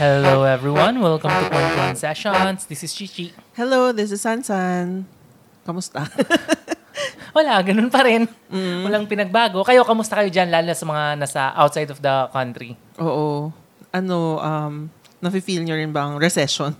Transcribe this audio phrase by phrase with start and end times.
[0.00, 2.64] Hello everyone, welcome to Point One Sessions.
[2.64, 3.36] This is Chichi.
[3.52, 5.04] Hello, this is Sansan.
[5.60, 6.08] Kamusta?
[7.36, 8.24] Wala, ganun pa rin.
[8.80, 9.60] Walang pinagbago.
[9.60, 12.80] Kayo, kamusta kayo dyan, lalo sa mga nasa outside of the country?
[12.96, 13.52] Oo.
[13.92, 14.88] Ano, um,
[15.20, 16.72] nafe-feel nyo rin bang recession?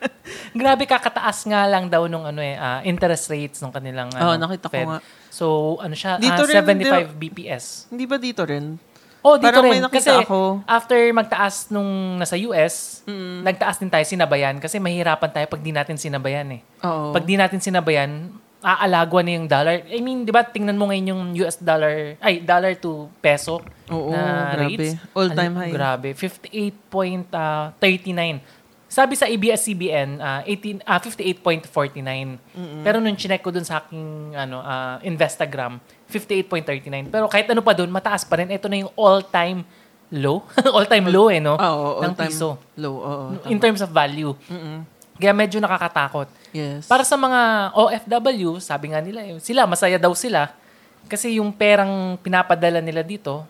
[0.54, 4.46] Grabe, kakataas nga lang daw nung ano eh, ah, interest rates ng kanilang Oo, ano,
[4.46, 4.86] nakita ko Fed.
[4.86, 4.98] nga.
[5.26, 7.90] So, ano siya, Dito ah, rin, 75 BPS.
[7.90, 8.78] Hindi ba dito rin?
[9.20, 9.84] Oh, dito Parang rin.
[9.84, 10.64] Kasi ako.
[10.64, 13.04] after magtaas nung nasa US,
[13.44, 16.60] nagtaas din tayo sinabayan kasi mahirapan tayo pag di natin sinabayan eh.
[16.80, 17.12] Oo.
[17.12, 19.80] Pag di natin sinabayan, aalagwa na yung dollar.
[19.88, 24.12] I mean, di ba, tingnan mo ngayon yung US dollar, ay, dollar to peso Oo,
[24.12, 24.76] na grabe.
[24.76, 24.96] rates.
[25.16, 25.72] All-time Al- high.
[25.72, 26.08] Grabe.
[26.12, 28.40] 58.39.
[28.90, 32.42] Sabi sa ABS-CBN, ah, 18, ah, 58.49.
[32.82, 35.78] Pero nung chinek ko dun sa aking ano, ah, Instagram,
[36.10, 37.08] 58.39.
[37.08, 38.50] Pero kahit ano pa dun, mataas pa rin.
[38.50, 39.62] Ito na yung all-time
[40.10, 40.42] low.
[40.76, 41.54] all-time low eh, no?
[41.54, 42.58] Oo, ng all-time piso.
[42.74, 42.94] low.
[42.98, 43.62] Oo, In tama.
[43.64, 44.34] terms of value.
[45.14, 46.26] Kaya medyo nakakatakot.
[46.50, 46.84] Yes.
[46.84, 47.40] Para sa mga
[47.72, 50.50] OFW, sabi nga nila, eh, sila, masaya daw sila.
[51.06, 53.46] Kasi yung perang pinapadala nila dito,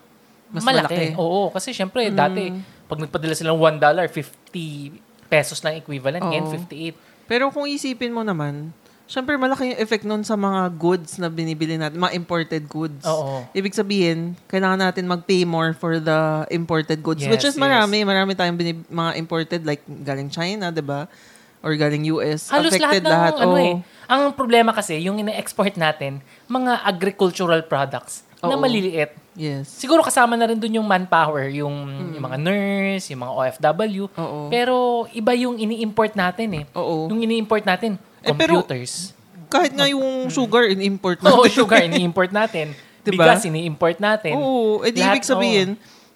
[0.49, 0.93] Mas malaki.
[0.93, 1.07] malaki.
[1.15, 2.51] Oo, kasi syempre, dati,
[2.85, 6.21] pag nagpadala sila ng $1, 50 pesos lang equivalent.
[6.21, 6.53] Ngayon, Oo.
[6.59, 6.91] 58.
[7.23, 8.75] Pero kung isipin mo naman,
[9.11, 13.03] syempre malaki yung effect nun sa mga goods na binibili natin, mga imported goods.
[13.03, 13.43] Oo.
[13.51, 17.27] Ibig sabihin, kailangan natin mag-pay more for the imported goods.
[17.27, 17.61] Yes, which is yes.
[17.61, 18.07] marami.
[18.07, 21.11] Marami tayong binib- mga imported like galing China, di ba?
[21.59, 22.47] Or galing US.
[22.47, 23.33] Halos lahat Affected ng lahat.
[23.43, 23.75] ano eh.
[24.07, 28.63] Ang problema kasi, yung ina-export natin, mga agricultural products na Oo.
[28.63, 29.13] maliliit.
[29.37, 29.69] Yes.
[29.69, 31.71] Siguro kasama na rin dun yung manpower, yung,
[32.17, 34.03] yung mga nurse, yung mga OFW.
[34.09, 34.17] Mm.
[34.17, 34.39] Oo.
[34.49, 34.75] Pero
[35.13, 36.65] iba yung ini-import natin eh.
[36.73, 37.07] Oo.
[37.13, 39.13] Yung ini-import natin, Eh, pero- computers.
[39.51, 41.51] Kahit nga yung sugar in-import Oo, natin.
[41.51, 42.71] sugar, ini-import natin.
[43.01, 43.25] Diba?
[43.27, 44.37] Bigas, ini-import natin.
[44.37, 44.85] Oo.
[44.85, 45.69] Eh di Lahat, ibig sabihin,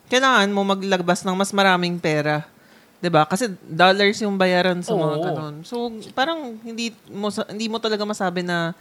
[0.08, 2.45] kailangan mo maglabas ng mas maraming pera.
[3.02, 3.25] 'Di ba?
[3.25, 5.23] Kasi dollars yung bayaran sa mga Oo.
[5.25, 5.56] ganun.
[5.66, 5.75] So,
[6.13, 8.72] parang hindi mo hindi mo talaga masabi na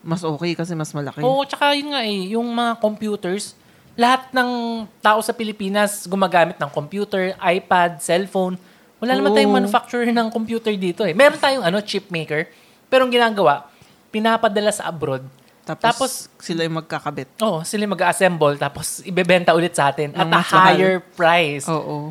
[0.00, 1.20] mas okay kasi mas malaki.
[1.20, 3.52] Oo, tsaka yun nga eh, yung mga computers,
[3.92, 4.50] lahat ng
[4.98, 8.56] tao sa Pilipinas gumagamit ng computer, iPad, cellphone.
[8.98, 9.36] Wala naman Oo.
[9.36, 11.12] tayong manufacturer ng computer dito eh.
[11.12, 12.48] Meron tayong ano, chip maker.
[12.90, 13.70] Pero ang ginagawa,
[14.10, 15.22] pinapadala sa abroad.
[15.62, 16.10] Tapos, Tapos,
[16.42, 17.30] sila yung magkakabit.
[17.38, 20.66] oh, sila mag-assemble tapos ibebenta ulit sa atin at a mas mahal.
[20.74, 21.70] higher price.
[21.70, 22.10] Oo.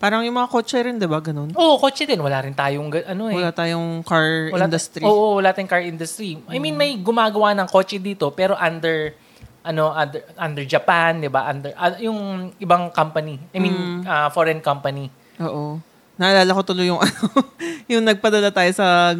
[0.00, 1.20] Parang yung mga kotse rin, 'di ba?
[1.20, 1.52] Ganun.
[1.54, 2.18] Oo, kotse din.
[2.18, 3.36] Wala rin tayong ano eh.
[3.36, 5.04] Wala tayong car Wala industry.
[5.04, 6.40] Oo, wala tayong car industry.
[6.48, 9.12] I mean, may gumagawa ng kotse dito pero under
[9.60, 11.46] ano under, under Japan, 'di ba?
[11.46, 12.16] Under ah, yung
[12.56, 13.36] ibang company.
[13.52, 14.08] I mean, Mm.
[14.08, 15.12] ah, foreign company.
[15.38, 15.76] Oo.
[16.16, 17.20] Naalala ko tuloy yung ano,
[17.92, 19.12] yung nagpadala tayo sa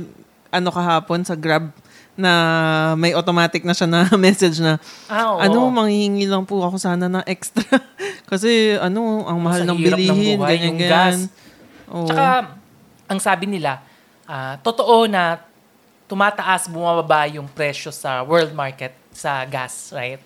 [0.50, 1.70] ano kahapon sa Grab
[2.14, 2.32] na
[2.94, 4.76] may automatic na siya na message na
[5.08, 5.38] Ah, oo.
[5.40, 7.64] ano, manghihingi lang po ako sana ng extra.
[8.30, 10.92] Kasi ano, ang mahal Sa ng hirap ng bilihin, buhay, ganyan, yung ganyan.
[10.92, 11.16] gas.
[11.88, 12.06] Oo.
[12.06, 12.26] Tsaka
[13.06, 13.80] ang sabi nila,
[14.24, 15.40] ah, totoo na
[16.06, 20.18] tumataas, bumababa yung presyo sa world market sa gas, right?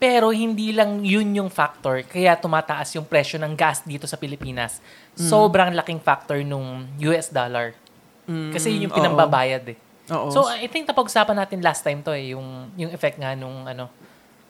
[0.00, 4.80] Pero hindi lang yun yung factor kaya tumataas yung presyo ng gas dito sa Pilipinas.
[5.12, 7.76] Sobrang laking factor nung US dollar.
[8.30, 8.98] Mm, Kasi yun yung oo.
[9.02, 9.76] pinambabayad eh.
[10.14, 10.30] Oo.
[10.30, 13.90] So I think napag-usapan natin last time to eh, yung, yung effect nga nung ano,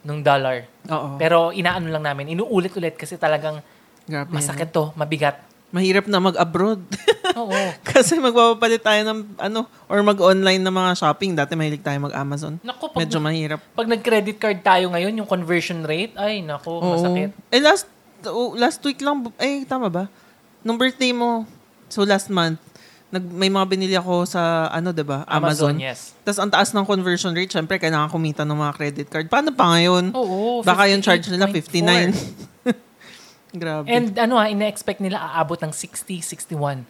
[0.05, 0.69] nung dollar.
[0.89, 1.17] Oo.
[1.17, 3.65] Pero inaano lang namin, inuulit-ulit kasi talagang
[4.05, 4.29] Grabe.
[4.29, 5.41] masakit to, mabigat.
[5.71, 6.83] Mahirap na mag-abroad.
[7.41, 7.55] Oo.
[7.87, 11.39] Kasi magpapapalit tayo ng ano, or mag-online na mga shopping.
[11.39, 12.59] Dati mahilig tayo mag-Amazon.
[12.61, 13.61] Naku, pag, Medyo mahirap.
[13.73, 16.99] pag nag-credit card tayo ngayon, yung conversion rate, ay naku, Oo.
[16.99, 17.31] masakit.
[17.55, 17.87] Eh, last,
[18.27, 20.11] oh, last week lang, eh, tama ba?
[20.67, 21.47] Nung birthday mo,
[21.87, 22.59] so last month,
[23.11, 25.83] nag, may mga binili ako sa, ano, 'di ba Amazon, Amazon.
[25.83, 26.15] yes.
[26.23, 29.27] Tapos ang taas ng conversion rate, syempre, kailangan kumita ng mga credit card.
[29.27, 30.15] Paano pa ngayon?
[30.15, 32.15] Oo, Baka yung charge nila 58.4.
[32.71, 32.71] 59.
[33.53, 33.87] Grabe.
[33.91, 36.87] And ano ha, ina-expect nila aabot ng 60, 61.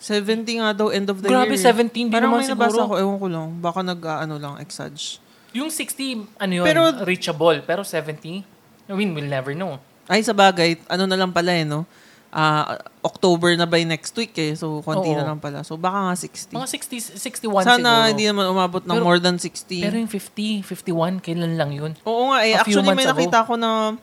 [0.00, 1.60] 70 nga daw end of the Grabe, year.
[1.60, 2.88] 17 din Parang naman may nabasa siguro.
[2.88, 3.48] ko, ewan ko lang.
[3.60, 5.20] Baka nag, ah, ano lang, exage.
[5.52, 7.60] Yung 60, ano yun, Pero- reachable.
[7.60, 8.40] Pero 70,
[8.88, 9.76] I mean, we'll never know.
[10.08, 11.84] Ay, sa bagay, ano na lang pala eh, no?
[12.32, 14.52] Ah, October na by next week eh.
[14.52, 15.16] So, konti Oo.
[15.16, 15.64] na lang pala.
[15.64, 16.52] So, baka nga 60.
[16.52, 18.10] Mga 60, 61 Sana siguro.
[18.12, 19.80] hindi naman umabot ng Pero- more than 60.
[19.80, 21.92] Pero yung 50, 51, kailan lang yun?
[22.04, 22.56] Oo nga eh.
[22.56, 23.96] A few Actually, may months nakita ko na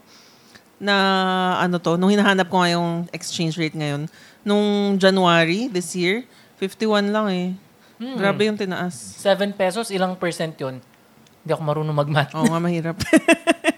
[0.78, 0.96] na
[1.58, 4.06] ano to, nung hinahanap ko nga yung exchange rate ngayon,
[4.46, 6.22] nung January this year,
[6.62, 7.48] 51 lang eh.
[7.98, 8.14] Hmm.
[8.18, 8.94] Grabe yung tinaas.
[9.18, 10.78] 7 pesos, ilang percent yun?
[11.42, 12.34] Hindi ako marunong mag-math.
[12.38, 12.98] Oo nga, mahirap.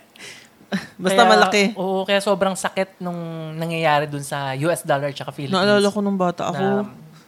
[1.04, 1.64] Basta Kaya- malaki.
[1.76, 3.18] Oo, kaya sobrang sakit nung
[3.58, 5.58] nangyayari dun sa US dollar tsaka Philippines.
[5.58, 6.66] Naalala ko nung bata na ako,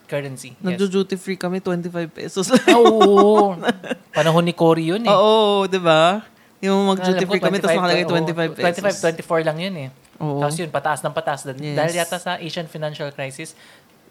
[0.06, 0.52] currency.
[0.60, 0.76] Yes.
[0.76, 2.52] nagjo-duty free kami, 25 pesos.
[2.52, 3.56] Ah, Oo.
[4.18, 5.10] Panahon ni Cory yun eh.
[5.10, 6.20] Oo, di ba?
[6.62, 9.00] Yung mag-duty free kami, tapos 25, nakalagay oo, 25 pesos.
[9.00, 9.90] 25, 24 lang yun eh.
[10.22, 10.38] Oo.
[10.38, 11.42] Tapos yun, pataas ng pataas.
[11.58, 11.74] Yes.
[11.74, 13.58] dahil yata sa Asian financial crisis.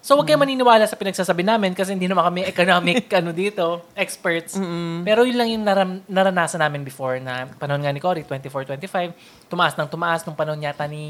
[0.01, 4.57] So, huwag kayo maniniwala sa pinagsasabi namin kasi hindi naman kami economic ano dito, experts.
[5.05, 9.13] Pero yun lang yung naram, naranasan namin before na panahon nga ni Cory, 24-25.
[9.45, 11.05] Tumaas ng tumaas nung panahon yata ni,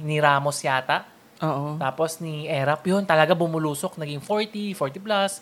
[0.00, 1.04] ni Ramos yata.
[1.44, 1.76] Oo.
[1.76, 5.32] Tapos ni Erap yun, talaga bumulusok, naging 40, 40 plus.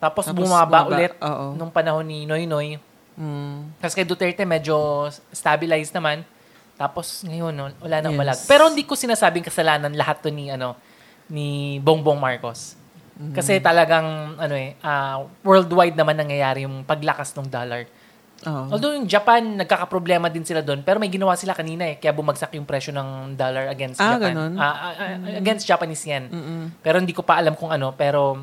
[0.00, 1.52] Tapos, Tapos bumaba bumaba, ulit oo.
[1.52, 2.80] nung panahon ni Noy Noy.
[3.12, 3.76] Mm.
[3.76, 6.24] Tapos kay Duterte, medyo stabilized naman.
[6.80, 8.20] Tapos ngayon, no, wala nang Yes.
[8.24, 8.38] malag.
[8.48, 10.74] Pero hindi ko sinasabing kasalanan lahat to ni, ano,
[11.32, 12.76] ni Bongbong Marcos.
[13.16, 13.32] Mm-hmm.
[13.32, 17.88] Kasi talagang, ano eh, ah, worldwide naman nangyayari yung paglakas ng dollar.
[18.42, 18.74] Oo.
[18.74, 20.82] Although yung Japan, nagkakaproblema din sila doon.
[20.82, 21.96] Pero may ginawa sila kanina eh.
[22.02, 24.34] Kaya bumagsak yung presyo ng dollar against Ah, Japan.
[24.34, 24.52] ganun?
[24.58, 26.26] Ah, ah, ah, against Japanese yen.
[26.26, 26.62] Mm-mm.
[26.82, 27.94] Pero hindi ko pa alam kung ano.
[27.94, 28.42] Pero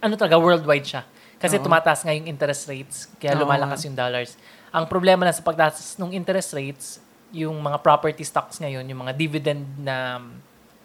[0.00, 1.02] ano talaga, worldwide siya.
[1.36, 1.64] Kasi Oo.
[1.68, 2.96] tumataas nga yung interest rates.
[3.20, 4.40] Kaya Oo lumalakas yung dollars.
[4.72, 6.86] Ang problema lang sa pagtaas ng interest rates,
[7.28, 10.24] yung mga property stocks ngayon, yung mga dividend na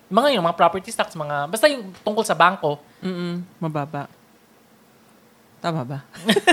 [0.10, 3.46] mga yung mga property stocks, mga basta yung tungkol sa bangko, Mm-mm.
[3.62, 4.10] Mababa.
[5.60, 6.00] Tama ba?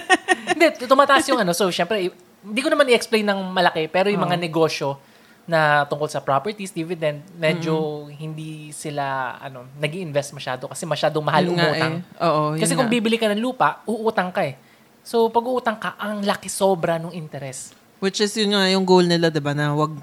[0.53, 1.57] hindi tumataas yung ano.
[1.57, 2.11] So syempre
[2.47, 5.01] hindi ko naman i-explain ng malaki, pero yung mga negosyo
[5.47, 11.55] na tungkol sa properties, dividend, medyo hindi sila ano, nag-iinvest masyado kasi masyadong mahal Yun
[11.55, 11.95] umutang.
[12.03, 12.27] eh.
[12.27, 12.95] Oo, yun Kasi kung nga.
[12.95, 14.59] bibili ka ng lupa, uutang ka eh.
[15.07, 17.79] So, pag uutang ka, ang laki sobra ng interest.
[18.03, 19.55] Which is yun nga yung goal nila, di ba?
[19.55, 19.95] Na wag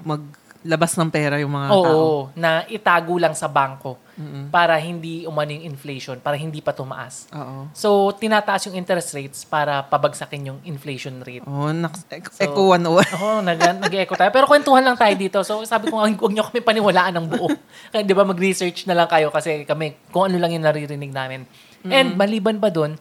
[0.64, 2.04] maglabas ng pera yung mga Oo, tao.
[2.32, 4.48] na itago lang sa bangko Mm-mm.
[4.48, 7.28] para hindi umano yung inflation, para hindi pa tumaas.
[7.30, 7.68] Oo.
[7.70, 11.44] So, tinataas yung interest rates para pabagsakin yung inflation rate.
[11.44, 13.04] Oo, nak- ek- So- Echo 101.
[13.20, 14.32] Oo, nag, nag-echo tayo.
[14.32, 15.44] Pero kwentuhan lang tayo dito.
[15.44, 17.52] So, sabi ko nga, huwag niyo kami paniwalaan ng buo.
[17.92, 21.44] Kaya, di ba, mag-research na lang kayo kasi kami, kung ano lang yung naririnig namin.
[21.84, 22.96] And, maliban pa dun,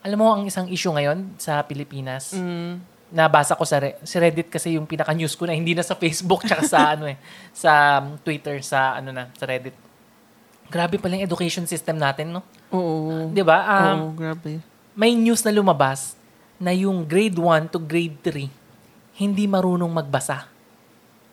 [0.00, 2.99] alam mo, ang isang issue ngayon sa Pilipinas, Mm.
[3.10, 6.46] Nabasa ko sa, Re- sa Reddit kasi yung pinaka-news ko na hindi na sa Facebook
[6.46, 7.18] tsaka sa ano eh,
[7.50, 9.74] sa um, Twitter, sa ano na, sa Reddit.
[10.70, 12.46] Grabe pala yung education system natin, no?
[12.70, 13.34] Oo.
[13.34, 13.58] 'Di ba?
[13.66, 14.62] Um, Oo, grabe.
[14.94, 16.14] may news na lumabas
[16.62, 18.60] na yung grade 1 to grade 3
[19.20, 20.48] hindi marunong magbasa.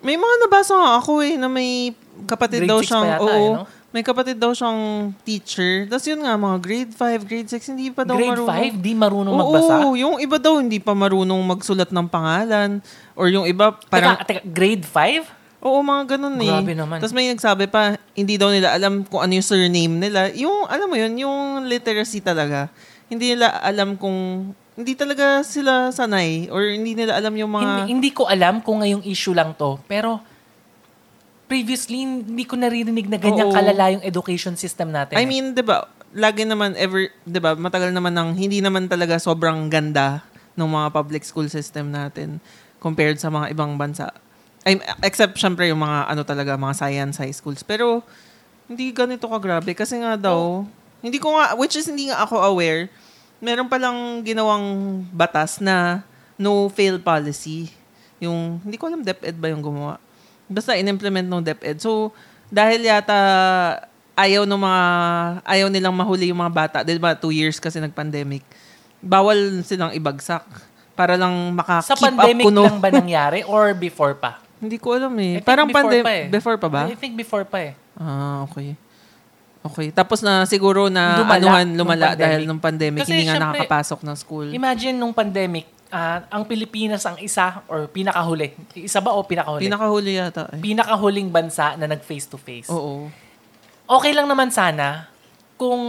[0.03, 1.95] May mga nabasa nga ako eh, na may
[2.27, 3.63] kapatid Grade daw siyang, oo, eh, no?
[3.95, 5.87] May kapatid daw siyang teacher.
[5.87, 8.59] Tapos yun nga, mga grade 5, grade 6, hindi pa daw grade marunong.
[8.75, 9.73] 5 di marunong Oo, magbasa.
[9.95, 12.83] yung iba daw hindi pa marunong magsulat ng pangalan.
[13.15, 15.37] Or yung iba parang, teka, teka, grade 5?
[15.67, 16.51] oo, mga ganun eh.
[16.51, 16.97] Grabe naman.
[17.01, 20.31] Tapos may nagsabi pa, hindi daw nila alam kung ano yung surname nila.
[20.37, 22.71] Yung, alam mo yun, yung literacy talaga.
[23.11, 27.65] Hindi nila alam kung, hindi talaga sila sanay or hindi nila alam yung mga...
[27.65, 30.21] Hindi, hindi ko alam kung ngayong issue lang to, pero
[31.47, 33.55] previously hindi ko naririnig na ganyan Oo.
[33.55, 35.15] kalala yung education system natin.
[35.15, 35.27] I eh.
[35.27, 35.87] mean, 'di ba?
[36.11, 37.55] Lagi naman ever, 'di ba?
[37.55, 40.27] Matagal naman nang hindi naman talaga sobrang ganda
[40.59, 42.43] ng mga public school system natin
[42.83, 44.11] compared sa mga ibang bansa.
[44.67, 47.63] I, except syempre yung mga ano talaga, mga science high schools.
[47.63, 48.03] Pero
[48.67, 50.67] hindi ganito ka grabe kasi nga daw,
[50.99, 52.91] hindi ko nga which is hindi nga ako aware.
[53.39, 56.03] Meron palang ginawang batas na
[56.35, 57.71] no fail policy.
[58.19, 60.01] Yung hindi ko alam DepEd ba yung gumawa.
[60.47, 61.83] Basta in-implement ng DepEd.
[61.83, 62.15] So
[62.47, 63.19] dahil yata
[64.17, 64.81] ayaw ng mga
[65.45, 67.13] ayaw nilang mahuli yung mga bata, 'di ba?
[67.13, 68.41] Two years kasi nag-pandemic.
[69.03, 70.43] Bawal silang ibagsak
[70.97, 72.65] para lang maka-keep Sa up pandemic kuno.
[72.65, 74.41] lang ba nangyari or before pa?
[74.63, 75.37] Hindi ko alam eh.
[75.45, 76.25] Parang before pandemic pa eh.
[76.33, 76.81] before pa ba?
[76.89, 77.73] I think before pa eh.
[77.93, 78.73] Ah, okay.
[79.67, 79.87] Okay.
[79.93, 82.21] Tapos na siguro na Lumala anuhan nung lumala pandemic.
[82.23, 84.47] dahil nung pandemic Kasi hindi nga syempre, nakakapasok ng school.
[84.49, 88.53] Imagine nung pandemic, ah, ang Pilipinas ang isa or pinakahuli.
[88.75, 89.67] Isa ba o pinakahuli?
[89.67, 90.59] Pinakahuli yata eh.
[90.59, 92.67] Pinakahuling bansa na nag face to face.
[92.71, 93.07] Oo.
[93.87, 95.07] Okay lang naman sana
[95.57, 95.81] kung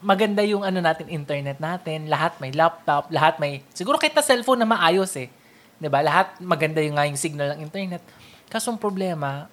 [0.00, 4.64] maganda yung ano natin internet natin, lahat may laptop, lahat may siguro kahit na cellphone
[4.64, 5.28] na maayos eh.
[5.76, 6.00] 'Di ba?
[6.00, 8.00] Lahat maganda yung nga yung signal ng internet.
[8.48, 9.46] Kaso ang problema,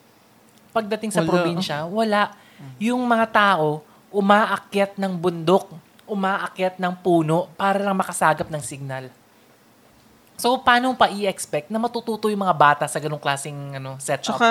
[0.72, 1.30] pagdating sa Wala.
[1.30, 2.34] probinsya, wala.
[2.82, 5.76] Yung mga tao umaakyat ng bundok,
[6.08, 9.12] umaakyat ng puno para lang makasagap ng signal.
[10.38, 14.38] So, paano pa i-expect na matututo yung mga bata sa ganong klaseng ano, setup?
[14.38, 14.50] Tsaka,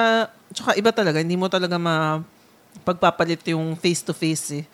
[0.50, 2.20] tsaka iba talaga, hindi mo talaga ma
[2.82, 4.64] pagpapalit yung face-to-face eh.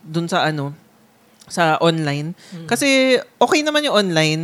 [0.00, 0.70] Dun sa ano,
[1.50, 2.32] sa online.
[2.54, 2.70] Hmm.
[2.70, 4.42] Kasi okay naman yung online,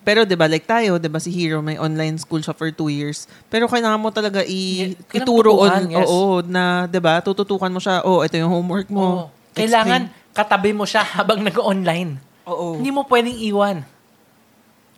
[0.00, 2.88] pero 'di ba like tayo, 'di ba si Hero may online school siya for two
[2.88, 3.28] years.
[3.52, 6.08] Pero kailangan mo talaga i- Yeah, ituro on yes.
[6.08, 7.20] oo na 'di ba?
[7.20, 8.00] Tututukan mo siya.
[8.02, 8.96] Oh, ito yung homework Oo.
[8.96, 9.06] mo.
[9.52, 12.16] Kailangan katabi mo siya habang nag-online.
[12.48, 12.80] Oo.
[12.80, 13.84] Hindi mo pwedeng iwan.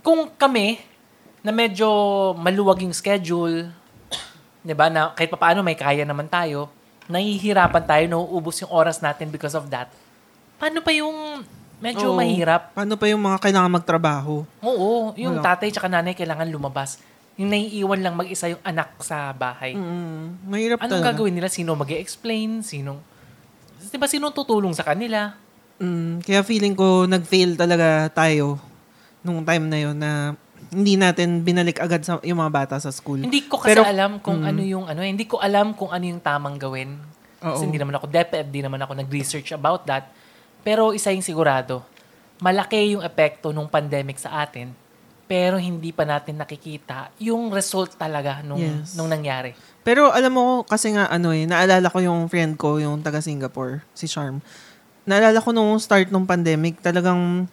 [0.02, 0.82] Kung kami,
[1.42, 1.86] na medyo
[2.38, 3.70] maluwag yung schedule,
[4.66, 6.70] di ba, na kahit paano may kaya naman tayo,
[7.10, 9.90] nahihirapan tayo, nauubos yung oras natin because of that.
[10.58, 11.42] Paano pa yung
[11.82, 12.18] medyo Oo.
[12.18, 12.74] mahirap?
[12.74, 14.46] Paano pa yung mga kailangan magtrabaho?
[14.62, 15.54] Oo, yung Wala.
[15.54, 17.02] tatay tsaka nanay kailangan lumabas.
[17.34, 19.74] Yung naiiwan lang mag-isa yung anak sa bahay.
[19.74, 21.10] Mm, mahirap Anong talaga.
[21.10, 21.50] gagawin nila?
[21.50, 23.02] Sino mag explain Sinong...
[23.82, 25.34] Di ba sino tutulong sa kanila?
[25.82, 28.71] Mm, kaya feeling ko nag-fail talaga tayo
[29.22, 30.10] nung time na yon na
[30.70, 33.22] hindi natin binalik agad sa yung mga bata sa school.
[33.22, 34.48] Hindi ko kasi Pero- alam kung Mm.
[34.48, 36.96] ano yung ano, hindi ko alam kung ano yung tamang gawin.
[37.42, 37.66] Kasi Oo.
[37.66, 40.06] hindi naman ako DepEd, hindi naman ako nag-research about that.
[40.62, 41.82] Pero isa yung sigurado,
[42.38, 44.70] malaki yung epekto nung pandemic sa atin,
[45.26, 48.94] pero hindi pa natin nakikita yung result talaga nung Yes.
[48.94, 49.58] nung nangyari.
[49.82, 53.82] Pero alam mo kasi nga ano eh, naalala ko yung friend ko, yung taga Singapore,
[53.92, 54.38] si Charm.
[55.02, 57.50] Naalala ko nung start nung pandemic, talagang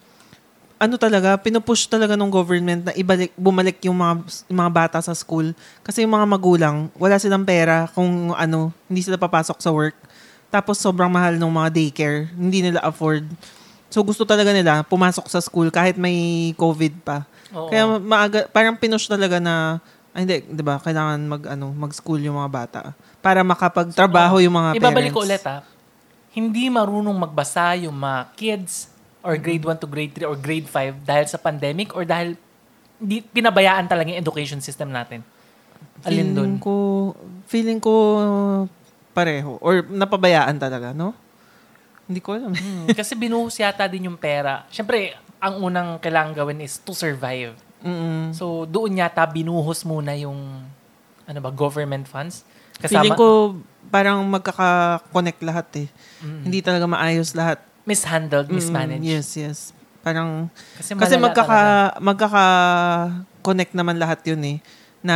[0.80, 5.12] ano talaga, pinupush talaga ng government na ibalik, bumalik yung mga, yung mga bata sa
[5.12, 5.52] school.
[5.84, 10.00] Kasi yung mga magulang, wala silang pera kung ano, hindi sila papasok sa work.
[10.48, 13.28] Tapos sobrang mahal ng mga daycare, hindi nila afford.
[13.92, 17.28] So gusto talaga nila pumasok sa school kahit may COVID pa.
[17.52, 17.68] Oo.
[17.68, 19.84] Kaya maaga, parang pinush talaga na,
[20.16, 22.82] ay hindi, di ba, kailangan mag, ano, mag-school yung mga bata
[23.20, 25.18] para makapagtrabaho yung mga Ibabalik parents.
[25.20, 25.60] ko ulit ha.
[26.32, 31.04] Hindi marunong magbasa yung mga kids or grade 1 to grade 3 or grade 5
[31.04, 32.40] dahil sa pandemic or dahil
[33.00, 35.24] di, pinabayaan talaga yung education system natin.
[36.04, 36.32] Alin?
[36.32, 36.76] Feeling ko,
[37.48, 37.94] feeling ko
[39.12, 39.60] pareho.
[39.60, 41.12] Or napabayaan talaga, no?
[42.08, 42.56] Hindi ko alam.
[42.56, 44.66] Hmm, kasi binuhos yata din yung pera.
[44.72, 47.56] Siyempre, ang unang kailangan gawin is to survive.
[47.80, 48.36] Mm-mm.
[48.36, 50.64] So, doon yata binuhos muna yung
[51.30, 52.42] ano ba, government funds.
[52.82, 53.60] Feeling ko
[53.94, 55.88] parang magkaka-connect lahat eh.
[56.26, 56.42] Mm.
[56.50, 57.62] Hindi talaga maayos lahat.
[57.90, 59.02] Mishandled, mismanaged.
[59.02, 59.58] Mm, yes, yes.
[60.06, 62.00] Parang, Kasi, kasi magkaka, talaga.
[62.00, 64.58] magkaka-connect naman lahat yun eh.
[65.02, 65.16] Na,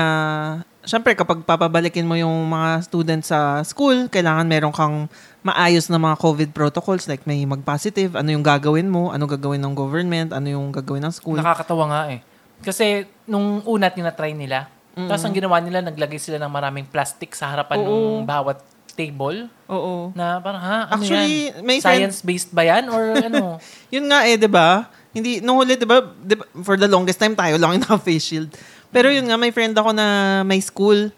[0.84, 5.08] syempre kapag papabalikin mo yung mga students sa school, kailangan meron kang
[5.46, 9.76] maayos na mga COVID protocols like may mag-positive, ano yung gagawin mo, ano gagawin ng
[9.76, 11.38] government, ano yung gagawin ng school.
[11.38, 12.20] Nakakatawa nga eh.
[12.64, 17.50] Kasi nung una tinatry nila, tapos ang ginawa nila, naglagay sila ng maraming plastic sa
[17.50, 18.22] harapan Oo.
[18.22, 18.62] ng bawat
[18.94, 20.14] table Oo.
[20.14, 21.66] na parang, ha, ano Actually, yan?
[21.66, 22.88] may Science-based ba yan?
[22.94, 23.58] Or ano?
[23.94, 24.88] Yun nga eh, 'di ba?
[25.14, 28.26] Hindi nung huli 'di ba, 'di ba, for the longest time tayo lang yung naka-face
[28.26, 28.50] shield.
[28.94, 31.10] Pero yun nga may friend ako na may school.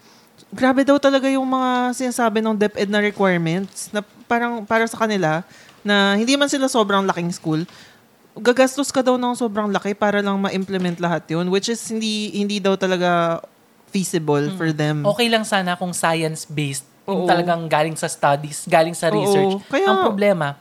[0.55, 4.00] Grabe daw talaga yung mga sinasabi ng DepEd na requirements na
[4.32, 5.44] parang para sa kanila
[5.84, 7.67] na hindi man sila sobrang laking school.
[8.36, 12.60] Gagastos ka daw ng sobrang laki para lang ma-implement lahat yun which is hindi hindi
[12.60, 13.39] daw talaga
[13.91, 15.08] feasible for them.
[15.08, 16.94] Okay lang sana kung science-based.
[17.05, 17.29] Yung Oo.
[17.29, 19.15] talagang galing sa studies, galing sa Oo.
[19.15, 19.53] research.
[19.69, 20.57] Kaya- ang problema,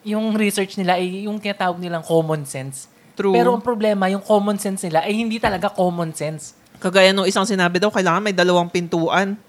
[0.00, 2.88] yung research nila ay yung tinatawag nilang common sense.
[3.12, 3.32] True.
[3.32, 6.56] Pero ang problema, yung common sense nila ay hindi talaga common sense.
[6.76, 9.40] Kagaya nung isang sinabi daw, kailangan may dalawang pintuan.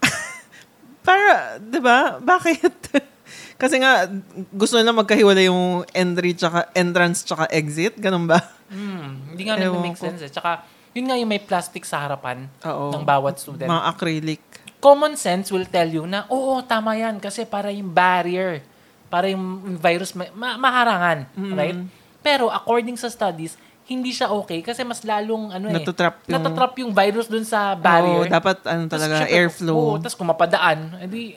[1.06, 2.16] Para, di ba?
[2.18, 2.74] Bakit?
[3.60, 4.06] Kasi nga,
[4.52, 7.96] gusto nila magkahiwala yung entry tsaka entrance tsaka exit.
[7.98, 8.38] Ganun ba?
[8.68, 10.04] Hmm, hindi nga Ewan nag-make ko.
[10.08, 10.30] sense eh.
[10.30, 10.62] Tsaka,
[10.94, 12.94] yun nga yung may plastic sa harapan Oo.
[12.94, 13.68] ng bawat student.
[13.68, 14.42] Mga acrylic.
[14.78, 18.62] Common sense will tell you na, oo, tama yan kasi para yung barrier,
[19.06, 19.42] para yung
[19.74, 21.74] virus ma- ma- maharangan, right?
[22.20, 26.72] Pero according sa studies, hindi siya okay kasi mas lalong ano eh, Natatrap yung- natatrap
[26.78, 28.22] yung virus dun sa barrier.
[28.22, 29.74] Oo, dapat ano Tas talaga, syempre, airflow.
[29.74, 31.34] Oo, tapos kung mapadaan, edi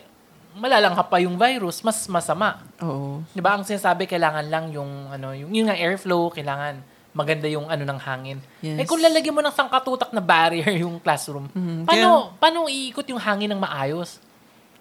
[0.52, 2.60] malalanghap pa yung virus, mas masama.
[2.78, 3.24] Oo.
[3.32, 3.56] 'Di ba?
[3.56, 8.00] Ang sinasabi kailangan lang yung ano, yung yung nga airflow, kailangan maganda yung ano ng
[8.00, 8.38] hangin.
[8.64, 8.88] Eh Yes.
[8.88, 11.84] kung lalagyan mo ng sangkatutak na barrier yung classroom, Mhm.
[11.84, 14.18] paano paano iikot yung hangin ng maayos?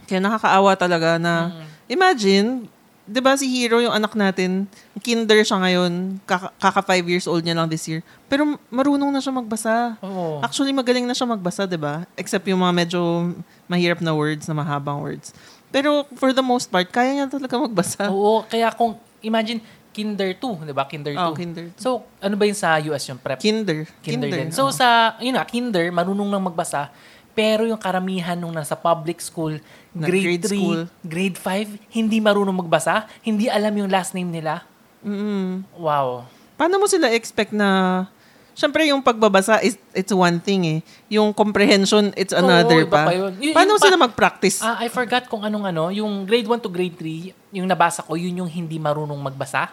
[0.06, 1.64] Kaya nakakaawa talaga na, Mm.
[1.88, 2.49] imagine,
[3.04, 4.66] di ba si Hero, yung anak natin,
[4.99, 9.18] kinder siya ngayon, kaka, kaka five years old niya lang this year, pero marunong na
[9.18, 9.99] siya magbasa.
[10.00, 10.38] Oo.
[10.40, 12.06] Actually, magaling na siya magbasa, di ba?
[12.14, 13.00] Except yung mga medyo
[13.66, 15.34] mahirap na words, na mahabang words.
[15.70, 18.10] Pero for the most part, kaya niya talaga magbasa.
[18.10, 19.62] Oo, kaya kung imagine
[20.00, 20.88] kinder 2, 'di ba?
[20.88, 21.21] Kinder 2.
[21.21, 21.69] Oh, kinder.
[21.76, 23.37] So, ano ba yun sa US yung prep?
[23.37, 23.85] Kinder.
[24.00, 24.49] kinder, din.
[24.49, 24.57] oo.
[24.57, 26.88] So sa yun nga, kinder marunong nang magbasa,
[27.30, 29.61] pero yung karamihan nung nasa public school,
[29.92, 30.80] Na grade, grade 3, school.
[31.04, 34.64] grade 5, hindi marunong magbasa, hindi alam yung last name nila.
[35.00, 35.62] Mm-mm.
[35.76, 36.25] Wow.
[36.57, 38.04] Paano mo sila expect na...
[38.52, 40.78] Siyempre, yung pagbabasa, is, it's one thing eh.
[41.09, 43.02] Yung comprehension, it's another iba pa.
[43.09, 43.33] pa yun.
[43.40, 44.61] Y- Paano yung mo sila pa- mag-practice?
[44.61, 48.21] Ah, I forgot kung anong ano, yung grade 1 to grade 3, yung nabasa ko,
[48.21, 49.73] yun yung hindi marunong magbasa.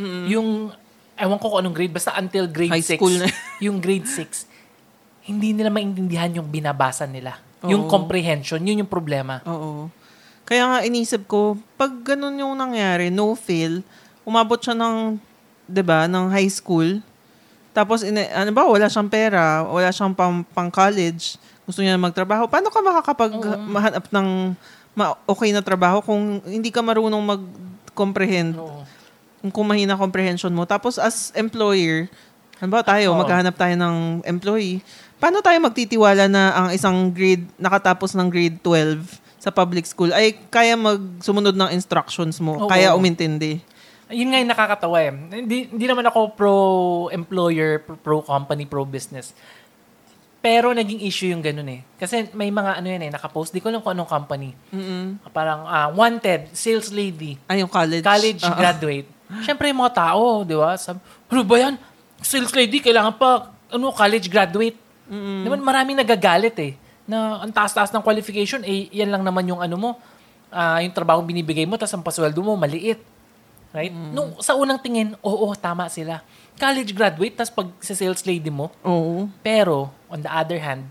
[0.00, 0.72] Yung,
[1.14, 2.98] ewan ko kung anong grade, basta until grade High 6.
[2.98, 3.26] school na.
[3.64, 4.50] yung grade 6,
[5.30, 7.38] hindi nila maintindihan yung binabasa nila.
[7.64, 7.90] Yung Oo.
[7.90, 9.40] comprehension, yun yung problema.
[9.48, 9.88] Oo.
[10.44, 13.80] Kaya nga inisip ko, pag ganun yung nangyari, no fail,
[14.28, 15.16] umabot siya ng,
[15.64, 17.00] 'di ba, ng high school.
[17.72, 22.44] Tapos ina, ano ba, wala siyang pera, wala siyang pang, pang college, gusto niya magtrabaho.
[22.44, 23.32] Paano ka makakapag
[23.64, 24.52] mahanap ng
[24.92, 28.83] ma- okay na trabaho kung hindi ka marunong mag-comprehend, Oo.
[29.48, 30.64] Kung mahina comprehension mo.
[30.64, 32.08] Tapos as employer,
[32.56, 33.18] ano ba tayo, Oo.
[33.18, 34.80] maghahanap tayo ng employee.
[35.14, 39.00] paano tayo magtitiwala na ang isang grade, nakatapos ng grade 12
[39.38, 42.68] sa public school ay kaya magsumunod ng instructions mo, Oo.
[42.68, 43.60] kaya umintindi.
[44.08, 45.12] Yun nga yung nakakatawa eh.
[45.34, 49.32] Hindi, hindi naman ako pro-employer, pro- pro-company, pro-business.
[50.38, 51.80] Pero naging issue yung ganun eh.
[51.96, 53.48] Kasi may mga ano yan eh, nakapost.
[53.48, 54.52] Di ko alam kung anong company.
[54.68, 55.24] Mm-mm.
[55.32, 58.04] Parang ah, wanted, sales lady, Ay, yung college.
[58.04, 58.58] college Ah, ah.
[58.60, 59.08] graduate.
[59.42, 60.76] Siyempre yung mga tao, di ba?
[60.76, 61.74] Sab- ano ba yan?
[62.20, 64.78] Sales lady, kailangan pa, ano, college graduate.
[65.42, 66.72] Di ba, maraming nagagalit eh.
[67.04, 69.90] Na ang taas-taas ng qualification, eh, yan lang naman yung ano mo.
[70.54, 73.02] ah, yung trabaho binibigay mo, tapos ang pasweldo mo, maliit.
[73.74, 73.90] Right?
[73.90, 76.22] Nung sa unang tingin, oo, tama sila.
[76.54, 80.86] College graduate, tapos pag sa sales lady mo, Oo, pero, on the other hand,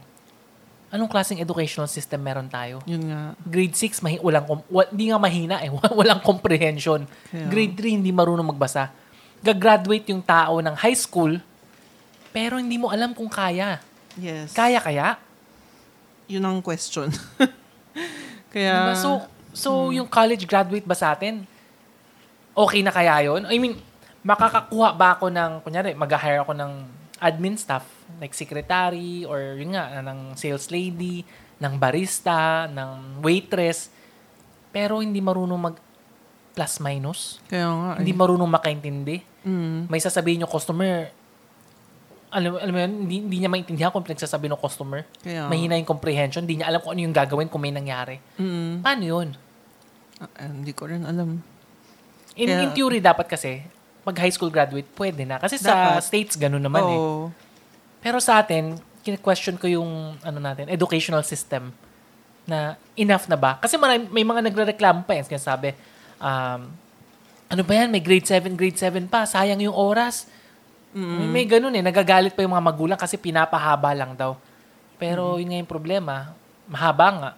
[0.93, 2.85] anong klaseng educational system meron tayo?
[2.85, 3.33] yun nga.
[3.41, 7.09] Grade 6, mahi, walang, kom- wa, hindi nga mahina eh, walang comprehension.
[7.27, 8.93] Kaya- Grade 3, hindi marunong magbasa.
[9.41, 11.41] Gagraduate yung tao ng high school,
[12.29, 13.81] pero hindi mo alam kung kaya.
[14.15, 14.53] Yes.
[14.53, 15.17] Kaya kaya?
[16.29, 17.09] Yun ang question.
[18.53, 18.93] Kaya, Diba?
[18.95, 19.09] So,
[19.49, 21.41] so yung college graduate ba sa atin,
[22.53, 23.49] okay na kaya yon?
[23.49, 23.81] I mean,
[24.21, 26.71] makakakuha ba ako ng, kunyari, mag-hire ako ng
[27.17, 27.81] admin staff,
[28.17, 31.23] like secretary, or yun nga, ng sales lady,
[31.57, 33.87] ng barista, ng waitress,
[34.69, 35.75] pero hindi marunong mag
[36.53, 37.91] plus minus, kaya nga.
[37.97, 38.19] hindi eh.
[38.19, 39.17] marunong makaintindi.
[39.41, 41.09] Mm, May sasabihin yung customer,
[42.29, 45.01] alam, alam mo yun, hindi, hindi niya maintindihan kung pinagsasabi ng customer.
[45.21, 48.17] kaya, Mahina yung comprehension, hindi niya alam kung ano yung gagawin kung may nangyari.
[48.37, 49.29] Mm, Paano yun?
[50.21, 51.41] eh, hindi ko rin alam.
[52.33, 53.65] In, Kaya- in theory, dapat kasi,
[54.03, 55.39] pag high school graduate, pwede na.
[55.39, 56.03] Kasi sa Dapat.
[56.03, 56.99] states, ganun naman eh.
[58.03, 61.71] Pero sa atin, kine-question ko yung, ano natin, educational system
[62.43, 63.55] na enough na ba?
[63.63, 65.23] Kasi marami, may mga nagre-reklamo pa yan.
[65.23, 65.71] Sinasabi,
[66.19, 66.67] um,
[67.47, 67.87] ano ba yan?
[67.87, 69.23] May grade 7, grade 7 pa.
[69.23, 70.27] Sayang yung oras.
[70.93, 71.81] May, may ganun eh.
[71.81, 74.35] Nagagalit pa yung mga magulang kasi pinapahaba lang daw.
[74.99, 76.35] Pero yun nga yung problema.
[76.67, 77.31] Mahaba nga.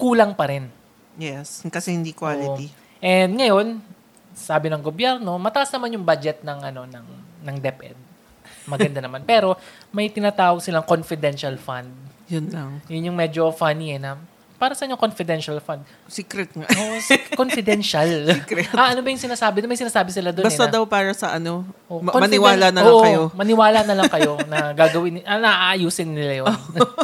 [0.00, 0.72] Kulang pa rin.
[1.16, 2.68] Yes, kasi hindi quality.
[2.68, 2.84] Oo.
[3.00, 3.66] And ngayon,
[4.36, 7.06] sabi ng gobyerno, mataas naman yung budget ng ano ng
[7.48, 7.96] ng DepEd.
[8.66, 9.22] Maganda naman.
[9.24, 9.54] Pero
[9.90, 11.90] may tinatawag silang confidential fund.
[12.26, 12.70] Yun lang.
[12.90, 14.18] Yun yung medyo funny eh na
[14.56, 15.84] para sa yung confidential fund?
[16.08, 16.64] Secret nga.
[16.64, 16.96] Oh,
[17.40, 18.08] confidential.
[18.72, 19.60] ah, ano ba yung sinasabi?
[19.68, 21.60] May sinasabi sila doon Basta eh, na, daw para sa ano,
[21.92, 23.22] oh, ma- maniwala na lang Oo, kayo.
[23.36, 26.56] Maniwala na lang kayo na gagawin, ah, naaayusin nila yun.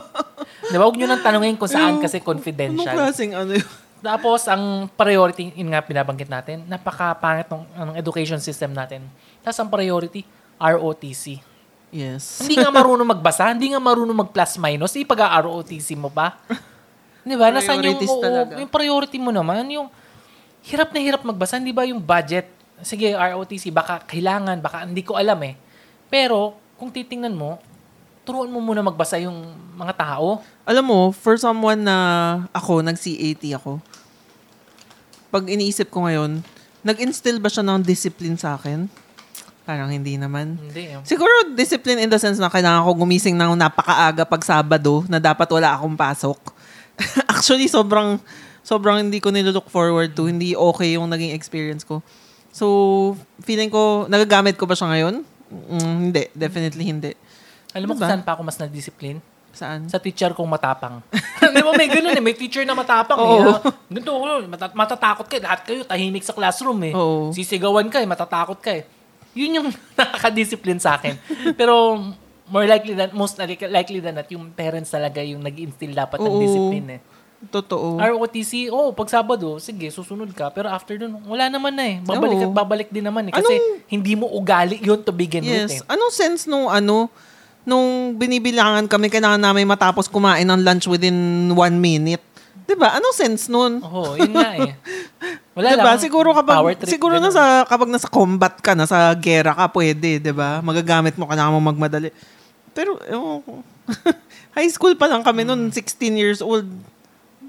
[0.72, 0.88] Di ba?
[0.88, 2.96] Huwag nyo nang tanongin kung saan kasi Anong confidential.
[2.96, 3.68] klaseng ano yun?
[4.02, 9.06] Tapos, ang priority, yun nga binabanggit natin, napaka-pangit ng, ng education system natin.
[9.44, 10.26] Tapos, ang priority,
[10.58, 11.51] ROTC.
[11.92, 12.40] Yes.
[12.40, 16.40] Hindi nga marunong magbasa, hindi nga marunong mag-plus minus, ipag-ROTC mo pa.
[17.22, 17.52] Di ba?
[17.52, 18.56] Nasaan yung, oo, talaga.
[18.56, 19.92] yung priority mo naman, yung
[20.64, 22.48] hirap na hirap magbasa, hindi ba yung budget?
[22.82, 25.54] Sige, ROTC, baka kailangan, baka hindi ko alam eh.
[26.08, 27.60] Pero, kung titingnan mo,
[28.24, 30.42] turuan mo muna magbasa yung mga tao.
[30.64, 31.96] Alam mo, for someone na
[32.56, 33.78] ako, nag-CAT ako,
[35.28, 36.40] pag iniisip ko ngayon,
[36.82, 38.90] nag-instill ba siya ng discipline sa akin?
[39.62, 40.58] Parang hindi naman.
[40.58, 40.90] Hindi.
[40.90, 40.98] eh.
[41.06, 45.46] Siguro discipline in the sense na kailangan ko gumising ng napakaaga pag Sabado na dapat
[45.48, 46.38] wala akong pasok.
[47.30, 48.18] Actually, sobrang
[48.60, 50.26] sobrang hindi ko nilook forward to.
[50.26, 52.02] Hindi okay yung naging experience ko.
[52.50, 52.66] So,
[53.40, 55.22] feeling ko, nagagamit ko ba siya ngayon?
[55.48, 56.26] Mm, hindi.
[56.32, 57.12] Definitely hindi.
[57.72, 58.10] Alam mo kung Diba?
[58.12, 59.22] saan pa ako mas na-discipline?
[59.52, 59.84] Saan?
[59.86, 61.00] Sa teacher kong matapang.
[61.54, 62.20] Di ba may ganun eh.
[62.20, 63.56] May teacher na matapang Oo.
[63.56, 63.72] eh.
[63.88, 65.36] Ganito, oh, mata- matatakot ka.
[65.36, 65.42] eh.
[65.44, 66.92] Lahat kayo tahimik sa classroom eh.
[66.92, 67.30] Oo.
[67.30, 68.08] Sisigawan ka eh.
[68.08, 68.84] Matatakot ka eh.
[69.32, 69.68] Yun yung
[69.98, 71.16] nakaka-discipline sa akin.
[71.56, 71.98] Pero
[72.48, 76.40] more likely than, most likely than not, yung parents talaga yung nag-instill dapat ng Oo.
[76.42, 77.00] discipline eh.
[77.42, 77.98] Totoo.
[77.98, 80.54] ROTC, oh, pag Sabado, sige, susunod ka.
[80.54, 81.96] Pero after dun, wala naman na eh.
[81.98, 82.46] Babalik Oo.
[82.46, 83.34] at babalik din naman eh.
[83.34, 85.82] Kasi Anong- hindi mo ugali yun to begin with eh.
[85.82, 85.82] Yes.
[85.90, 87.10] Anong sense nung ano,
[87.66, 92.22] nung binibilangan kami, kailangan namin matapos kumain ng lunch within one minute?
[92.62, 92.94] 'Di ba?
[92.98, 93.82] Anong sense nun?
[93.82, 94.72] Oo, yun nga eh.
[95.52, 95.84] Wala diba?
[95.84, 96.00] lang.
[96.00, 97.36] Siguro kapag power trip, siguro na ganun.
[97.36, 100.64] sa kapag nasa combat ka, nasa gera ka, pwede, 'di ba?
[100.64, 102.08] Magagamit mo kailangan mo magmadali.
[102.72, 102.96] Pero
[103.44, 103.60] ko.
[104.56, 106.64] high school pa lang kami noon, 16 years old.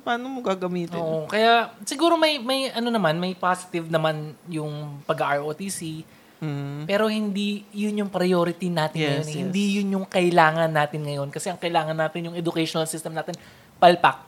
[0.03, 0.99] Paano mo gagamitin?
[0.99, 6.03] Oo, kaya siguro may may ano naman, may positive naman yung pag-ROTC,
[6.43, 6.83] Mm.
[6.83, 9.23] pero hindi yun yung priority natin Yes, ngayon.
[9.23, 9.35] yes.
[9.47, 13.31] Hindi yun yung kailangan natin ngayon kasi ang kailangan natin yung educational system natin
[13.79, 14.19] palpak.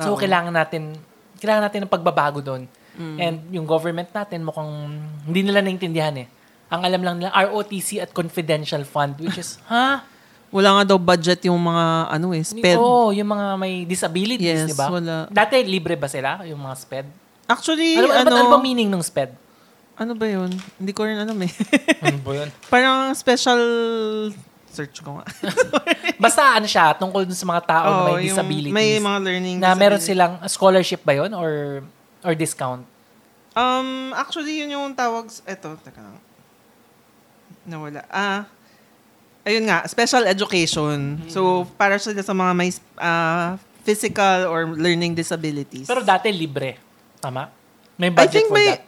[0.00, 0.18] So Oo.
[0.18, 0.96] kailangan natin
[1.36, 2.64] kailangan natin ng pagbabago doon.
[2.98, 3.16] Mm.
[3.22, 4.70] And yung government natin mukhang
[5.22, 6.26] hindi nila naintindihan eh.
[6.68, 10.02] Ang alam lang nila ROTC at confidential fund which is ha?
[10.48, 12.76] Wala nga daw budget yung mga ano eh, sped.
[12.80, 14.88] Oo, yung mga may disabilities, Yes, di ba?
[14.88, 15.28] wala.
[15.28, 17.06] Dati libre ba sila yung mga SPED?
[17.44, 19.32] Actually, Ano, ano, ano, ba, ano ba meaning ng SPED?
[19.98, 20.48] ano ba yun?
[20.78, 21.50] Hindi ko rin alam eh.
[22.06, 22.48] Ano ba yun?
[22.72, 23.60] Parang special
[24.70, 25.26] search ko nga.
[26.22, 28.72] Basta ano siya, tungkol dun sa mga tao na Oo, may disabilities.
[28.72, 31.82] May mga learning na meron silang scholarship ba yon or
[32.22, 32.84] or discount?
[33.52, 36.18] Um, actually, yun yung tawag, s- eto, teka lang.
[37.66, 38.04] Nawala.
[38.08, 38.46] Ah,
[39.42, 41.18] ayun nga, special education.
[41.18, 41.30] Mm-hmm.
[41.32, 45.88] So, para sila sa mga may ah, physical or learning disabilities.
[45.88, 46.76] Pero dati libre.
[47.18, 47.48] Tama?
[47.96, 48.82] May I budget think for may, that.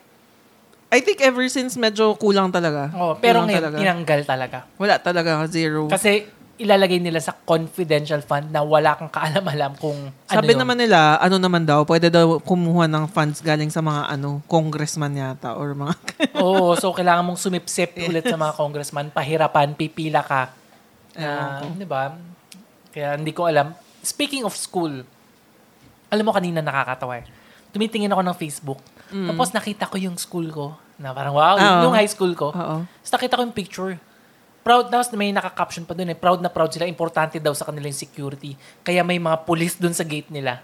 [0.91, 2.91] I think ever since medyo kulang talaga.
[2.95, 3.77] Oh, pero Kulang ngayon, talaga.
[3.79, 4.59] tinanggal talaga.
[4.75, 5.87] Wala talaga, zero.
[5.87, 6.27] Kasi
[6.61, 10.61] ilalagay nila sa confidential fund na wala kang kaalam-alam kung Sabi ano yun.
[10.61, 15.17] naman nila, ano naman daw, pwede daw kumuha ng funds galing sa mga ano, congressman
[15.17, 15.97] yata or mga
[16.45, 20.53] Oo, so kailangan mong sumipsip ulit sa mga congressman, pahirapan, pipila ka.
[21.17, 21.65] Ko.
[21.75, 22.13] di ba?
[22.93, 23.73] Kaya hindi ko alam.
[24.05, 24.93] Speaking of school,
[26.13, 27.27] alam mo kanina nakakatawa eh.
[27.73, 28.81] Tumitingin ako ng Facebook.
[29.11, 30.67] Tapos nakita ko yung school ko.
[31.01, 31.65] Na parang wow, Mm.
[31.65, 32.53] Ah, yung high school ko.
[32.53, 32.77] Oo.
[32.85, 33.93] Tapos nakita ko yung picture.
[34.61, 36.19] Proud, tapos may naka-caption pa dun eh.
[36.19, 36.85] Proud na proud sila.
[36.85, 38.55] Importante daw sa kanila yung security.
[38.85, 40.61] Kaya may mga police dun sa gate nila.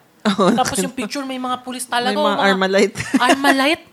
[0.53, 2.13] tapos yung picture, may mga police talaga.
[2.13, 2.97] May mga Armalite.
[3.17, 3.85] Armalite?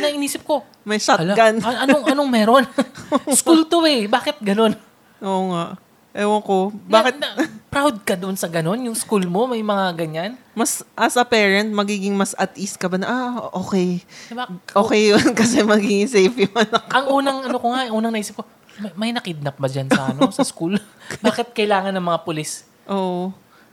[0.00, 1.54] na inisip ko, may Ala, shotgun.
[1.60, 2.64] an- anong, anong meron?
[3.40, 4.06] School to eh.
[4.06, 4.72] Bakit ganun?
[5.20, 5.76] Oo nga.
[6.10, 6.74] Ewan ko.
[6.74, 7.14] Bakit?
[7.22, 8.82] Na, na- proud ka doon sa ganun?
[8.82, 10.32] Yung school mo, may mga ganyan?
[10.58, 14.02] mas, as a parent, magiging mas at ease ka ba na, ah, okay.
[14.26, 14.50] Diba?
[14.74, 16.82] Okay yun kasi magiging safe yung anak.
[16.90, 18.42] Ang unang, ano ko nga, unang naisip ko,
[18.80, 20.74] may, may nakidnap ba dyan sa, ano, sa school?
[21.26, 22.64] Bakit kailangan ng mga pulis?
[22.88, 23.30] Oo.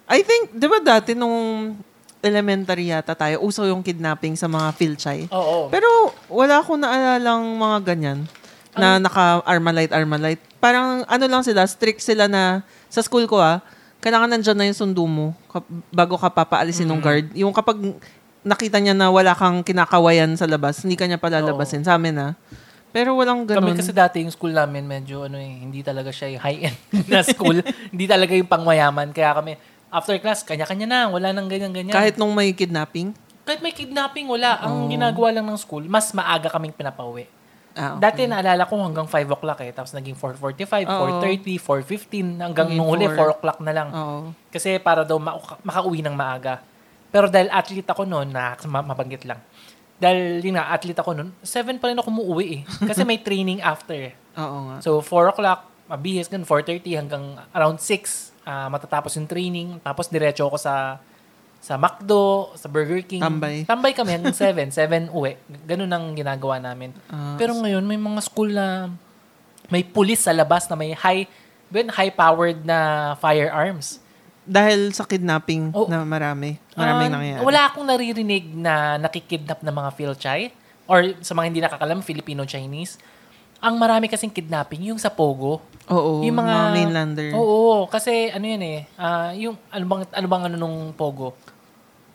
[0.08, 1.76] I think, di ba dati nung
[2.24, 5.20] elementary yata tayo, uso yung kidnapping sa mga Philchay.
[5.32, 5.72] Oo.
[5.72, 5.88] Pero
[6.28, 8.20] wala akong naalalang mga ganyan
[8.78, 10.44] na naka-armalite, armalite.
[10.62, 13.64] Parang ano lang sila, strict sila na sa school ko ah,
[13.98, 15.34] kailangan nandyan na yung sundo mo
[15.90, 17.26] bago ka papaalisin ng guard.
[17.34, 17.76] Yung kapag
[18.46, 21.84] nakita niya na wala kang kinakawayan sa labas, hindi ka niya palalabasin.
[21.84, 22.32] Sa amin ah.
[22.90, 23.62] Pero walang ganun.
[23.62, 26.78] Kami kasi dati yung school namin medyo ano eh, hindi talaga siya yung high-end
[27.12, 27.60] na school.
[27.64, 29.12] hindi talaga yung pangmayaman.
[29.12, 31.00] Kaya kami, after class, kanya-kanya na.
[31.08, 31.94] Wala nang ganyan-ganyan.
[31.94, 33.12] Kahit nung may kidnapping.
[33.44, 34.60] Kahit may kidnapping, wala.
[34.60, 37.28] Ang ginagawa lang ng school, mas maaga kaming pinapauwi.
[37.78, 39.70] Ah, Dati naalala ko hanggang 5 o'clock eh.
[39.70, 41.22] Tapos naging 4.45, Oo.
[41.22, 42.42] 4.30, 4.15.
[42.42, 43.30] Hanggang nung huli, 4 four.
[43.38, 43.88] o'clock na lang.
[43.94, 44.34] Oo.
[44.50, 46.66] Kasi para daw maka- makauwi ng maaga.
[47.14, 49.38] Pero dahil athlete ako noon, na ma- mabanggit lang.
[49.98, 52.62] Dahil yun nga, athlete ako noon, 7 pa rin ako umuwi eh.
[52.86, 54.14] Kasi may training after eh.
[54.42, 54.76] Oo nga.
[54.80, 59.82] So 4 o'clock, mabihis, ganun, 4.30 hanggang around 6, ah, matatapos yung training.
[59.82, 61.02] Tapos diretso ako sa
[61.58, 63.20] sa McDo, sa Burger King.
[63.20, 63.66] Tambay.
[63.66, 64.38] Tambay kami hanggang
[64.70, 64.70] 7.
[64.70, 65.34] 7 uwi.
[65.66, 66.94] Ganun ang ginagawa namin.
[67.10, 68.94] Ah, Pero ngayon, may mga school na
[69.68, 71.28] may pulis sa labas na may high
[71.68, 72.78] ben high-powered na
[73.20, 74.00] firearms.
[74.48, 75.86] Dahil sa kidnapping Oh.
[75.86, 76.56] na marami.
[76.74, 77.44] Maraming Ah, nangyayari.
[77.44, 80.42] Wala akong naririnig na nakikidnap ng mga Philchay
[80.88, 82.96] or sa mga hindi nakakalam, Filipino-Chinese.
[83.60, 85.60] Ang marami kasing kidnapping, yung sa Pogo.
[85.88, 87.30] Oo, yung mga, mga mainlander.
[87.34, 91.36] Oo, kasi ano yun eh, ah, yung ano bang ano bang ano nung Pogo?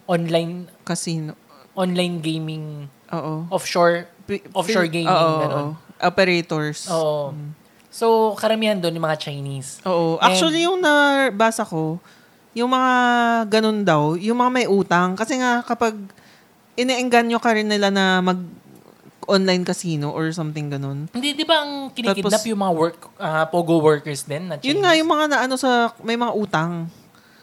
[0.05, 1.37] Online Casino.
[1.73, 3.49] online gaming Oo.
[3.49, 4.05] offshore
[4.53, 5.53] offshore gaming oo, ganun.
[5.53, 5.71] oo.
[5.99, 6.85] Operators.
[6.89, 7.33] Oo.
[7.89, 9.81] So, karamihan doon yung mga Chinese.
[9.83, 10.17] Oo.
[10.19, 11.97] Actually, yung nabasa ko,
[12.53, 12.93] yung mga
[13.49, 15.97] ganun daw, yung mga may utang, kasi nga kapag
[16.77, 18.41] iniengganyo ka rin nila na mag
[19.29, 21.07] online casino or something ganun.
[21.15, 24.69] Hindi, di ba ang kinikidnap Tapos- yung mga work, ah, Pogo workers din na Chinese?
[24.69, 26.91] Yun nga yung mga na ano sa may mga utang.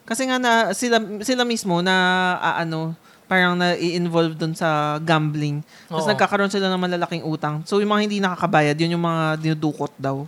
[0.04, 1.96] Kasi nga na sila sila mismo na
[2.42, 2.94] ah, ano
[3.30, 5.62] parang na i-involve doon sa gambling.
[5.86, 6.12] Tapos Oo.
[6.12, 7.62] nagkakaroon sila ng malalaking utang.
[7.64, 10.26] So yung mga hindi nakakabayad, yun yung mga dinudukot daw.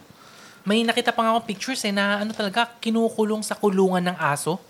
[0.61, 4.61] May nakita pa nga ako pictures eh na ano talaga, kinukulong sa kulungan ng aso.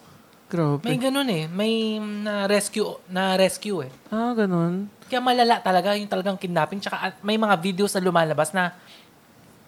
[0.52, 0.84] Grabe.
[0.84, 1.48] May ganun eh.
[1.48, 3.92] May na rescue na rescue eh.
[4.12, 4.92] ah, ganun.
[5.08, 6.84] Kaya malala talaga yung talagang kidnapping.
[6.84, 8.76] Tsaka at may mga videos na lumalabas na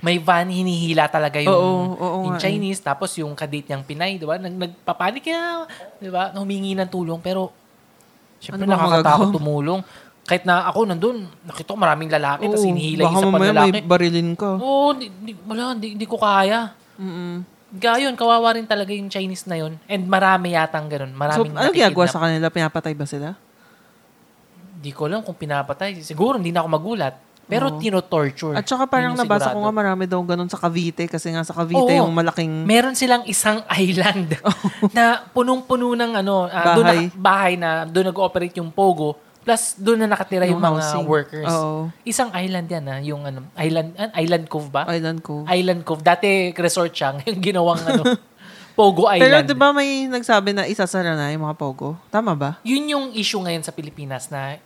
[0.03, 2.51] may van hinihila talaga yung, Oo, oo yung nga eh.
[2.51, 2.83] Chinese.
[2.83, 4.35] Tapos yung kadate niyang Pinay, di ba?
[4.35, 5.63] Nag, nagpapanik kaya,
[6.03, 6.35] di ba?
[6.35, 7.23] Humingi ng tulong.
[7.23, 7.55] Pero,
[8.43, 9.79] syempre Ano nakakatakot tumulong.
[10.27, 13.51] Kahit na ako nandun, nakita ko maraming lalaki, tapos hinihila yung baka isa pa mamaya
[13.55, 13.71] lalaki.
[13.75, 14.51] may barilin ka.
[14.59, 16.71] Oo, di, di, wala, di, di ko kaya.
[16.99, 17.35] Mm-mm.
[17.73, 19.81] Gayon, kawawa rin talaga yung Chinese na yun.
[19.89, 21.09] And marami yatang ganun.
[21.09, 22.53] So, Maraming ano ginagawa sa kanila?
[22.53, 23.33] Pinapatay ba sila?
[24.77, 25.97] Di ko alam kung pinapatay.
[25.99, 27.15] Siguro hindi na ako magulat.
[27.43, 27.79] Pero Oo.
[27.81, 28.55] tino-torture.
[28.55, 29.63] At saka parang nabasa ko sigurado.
[29.65, 32.07] nga marami daw ganun sa Cavite kasi nga sa Cavite Oo.
[32.07, 34.37] yung malaking Meron silang isang island
[34.95, 36.97] na punong-puno ng ano, ah, doon Bahay.
[37.03, 39.19] naka- bahay na doon nag-ooperate yung Pogo.
[39.43, 41.05] Plus doon na nakatira yung, Yung mga housing.
[41.05, 41.51] workers.
[41.51, 41.91] Oo.
[42.03, 44.87] Isang island yan ah, yung ano, island ah, Island Cove ba?
[44.87, 45.43] island ko.
[45.45, 45.99] Island Cove.
[45.99, 48.03] Dati resort siya, ngayon ginawang ano,
[48.73, 49.45] Pogo Pero Island.
[49.45, 51.99] di ba may nagsabi na isasara na yung mga Pogo?
[52.09, 52.57] Tama ba?
[52.65, 54.57] Yun yung issue ngayon sa Pilipinas na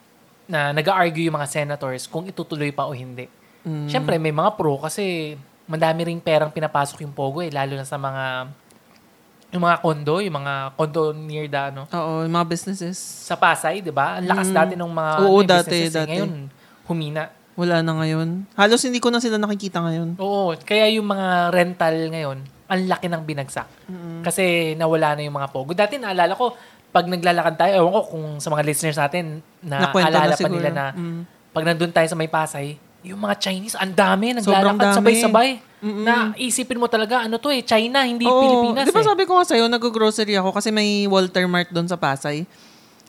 [0.47, 3.27] na nag-argue yung mga senators kung itutuloy pa o hindi.
[3.67, 3.91] Mm.
[3.91, 5.35] Siyempre, may mga pro kasi
[5.67, 8.47] madami ring perang pinapasok yung Pogo eh, lalo na sa mga
[9.47, 12.99] yung mga kondo, yung mga kondo near the ano, Oo, yung mga businesses.
[12.99, 14.19] sa Pasay, 'di ba?
[14.19, 14.55] Ang lakas Mm.
[14.55, 15.95] dati ng mga Oo, ano, dati, businesses, eh.
[15.95, 16.09] dati.
[16.11, 16.31] Ngayon,
[16.85, 17.23] humina.
[17.53, 18.27] Wala na ngayon.
[18.53, 20.09] Halos hindi ko na sila nakikita ngayon.
[20.17, 23.65] Oo, kaya yung mga rental ngayon, ang laki ng binagsak.
[24.21, 25.71] Kasi nawala na yung mga Pogo.
[25.71, 26.53] Dati naalala ko,
[26.87, 30.49] pag naglalakad tayo, ewan ko kung sa mga listeners natin, na Nakwento na alala pa
[30.49, 31.21] nila na Mm.
[31.49, 32.77] pag nandun tayo sa may Pasay,
[33.07, 35.49] yung mga Chinese, ang dami, naglalakad sabay-sabay.
[35.77, 36.03] Mm-mm.
[36.03, 39.07] Na isipin mo talaga, ano to eh, China, hindi Oo, Pilipinas Di ba eh.
[39.07, 42.49] sabi ko nga sa'yo, nag-grocery ako kasi may Walter Mart doon sa Pasay.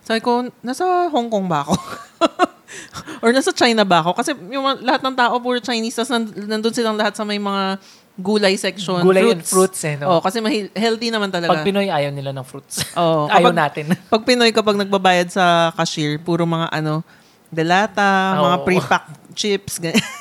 [0.04, 1.74] Sabi ko, nasa Hong Kong ba ako?
[3.24, 4.12] Or nasa China ba ako?
[4.14, 7.40] Kasi yung mga- lahat ng tao puro Chinese, tapos nand- nandun silang lahat sa may
[7.40, 7.80] mga
[8.18, 9.00] gulay section.
[9.00, 9.78] Gulay and fruits.
[9.78, 10.18] fruits eh, no?
[10.18, 11.54] Oo, kasi mahi- healthy naman talaga.
[11.54, 12.84] Pag Pinoy, ayaw nila ng fruits.
[13.00, 13.84] Oo, ayaw kapag- natin.
[14.12, 17.00] Pag Pinoy, kapag nagbabayad sa cashier, puro mga ano,
[17.48, 18.64] delata, mga Oo.
[18.66, 19.04] pre-pack
[19.38, 19.78] chips.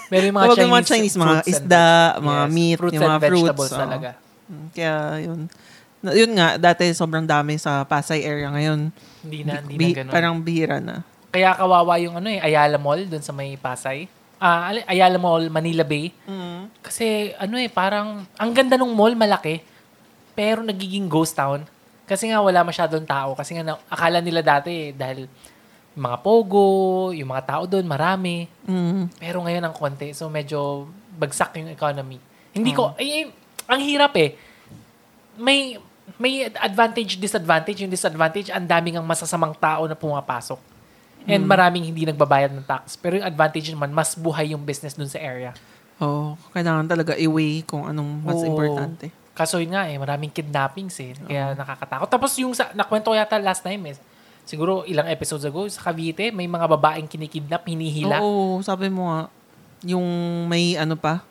[0.08, 1.86] Pero yung mga Chinese, mga Chinese, mga and- isda,
[2.22, 3.34] mga Yes, meat, fruits yung mga and fruits.
[3.42, 3.80] vegetables oo.
[3.80, 4.10] talaga.
[4.46, 5.40] Mm, Kaya yun.
[6.00, 8.94] Yun nga, dati sobrang dami sa Pasay area ngayon.
[9.20, 10.14] Hindi na, hindi Bi- na ganun.
[10.14, 11.02] parang bihira na.
[11.28, 14.06] Kaya kawawa yung ano eh, Ayala Mall dun sa may Pasay.
[14.38, 16.14] Ah, ali- Ayala Mall, Manila Bay.
[16.80, 19.60] Kasi ano eh, parang ang ganda ng mall, malaki.
[20.32, 21.66] Pero nagiging ghost town.
[22.06, 23.34] Kasi nga wala masyadong tao.
[23.34, 25.26] Kasi nga na, akala nila dati eh, dahil
[25.98, 28.46] mga pogo, yung mga tao doon, marami.
[28.70, 29.10] Mm.
[29.18, 30.14] Pero ngayon ang konti.
[30.14, 30.86] So medyo
[31.18, 32.22] bagsak yung economy.
[32.54, 33.24] Hindi ko, ay, ay,
[33.66, 34.38] ang hirap eh.
[35.38, 35.78] May,
[36.22, 37.82] may advantage, disadvantage.
[37.82, 40.62] Yung disadvantage, ang daming ang masasamang tao na pumapasok.
[41.28, 42.96] And maraming hindi nagbabayad ng tax.
[42.96, 45.52] Pero yung advantage naman, mas buhay yung business dun sa area.
[46.00, 48.48] Oo, kailangan talaga i-weigh kung anong mas Oo.
[48.48, 49.12] importante.
[49.36, 51.14] Kaso yun nga eh, maraming kidnappings eh.
[51.28, 52.08] Kaya nakakatakot.
[52.10, 54.00] Tapos yung sa, nakwento yata last time eh,
[54.48, 58.18] siguro ilang episodes ago, sa Cavite, may mga babaeng kinikidnap, hinihila.
[58.18, 59.28] Oo, sabi mo nga,
[59.84, 60.08] yung
[60.48, 61.22] may ano pa,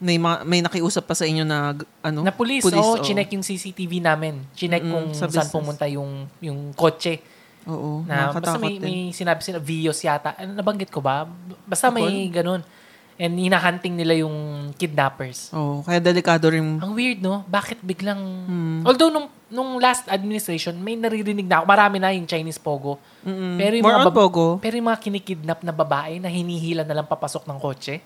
[0.00, 2.24] may, mga, may nakiusap pa sa inyo na ano?
[2.24, 3.04] Na police, Police, oh, oo.
[3.04, 4.40] chinek yung CCTV namin.
[4.54, 5.52] Chinek Mm, kung sa saan business.
[5.52, 7.20] pumunta yung yung kotse.
[7.68, 8.80] Oo, Na, basta may, din.
[8.80, 10.32] may sinabi sila, Vios yata.
[10.40, 11.28] Ano, nabanggit ko ba?
[11.68, 12.64] Basta may ganun.
[13.20, 14.32] And hinahunting nila yung
[14.74, 15.52] kidnappers.
[15.52, 16.80] Oo, kaya delikado rin.
[16.80, 17.44] Ang weird, no?
[17.44, 18.16] Bakit biglang...
[18.16, 18.80] Hmm.
[18.80, 21.64] Although, nung, nung last administration, may naririnig na ako.
[21.68, 22.96] Marami na yung Chinese Pogo.
[23.20, 23.60] Mm-mm.
[23.60, 24.46] Pero yung More mga on bab- Pogo.
[24.56, 28.00] Pero yung mga kinikidnap na babae na hinihila na lang papasok ng kotse,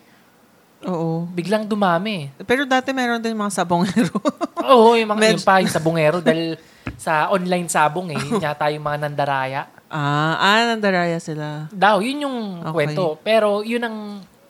[0.83, 1.31] Oo.
[1.31, 2.35] biglang dumami.
[2.43, 4.19] Pero dati meron din mga sabongero.
[4.67, 6.59] Oo, yung mga Med- yung pa, yung sabongero dahil
[6.99, 9.63] sa online sabong eh, yun yata yung mga nandaraya.
[9.89, 11.71] ah, ah, nandaraya sila.
[11.71, 12.75] Daw, yun yung Okay.
[12.75, 13.15] kwento.
[13.23, 13.97] Pero yun ang,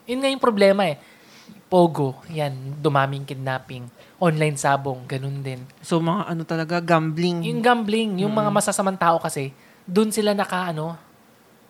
[0.05, 0.97] yun nga yung problema eh.
[1.65, 3.89] Pogo, yan, dumaming kidnapping.
[4.21, 5.65] Online sabong, ganun din.
[5.81, 7.43] So, mga ano talaga, gambling.
[7.45, 9.51] Yung gambling, yung mga masasamang tao kasi,
[9.83, 10.95] dun sila naka, ano,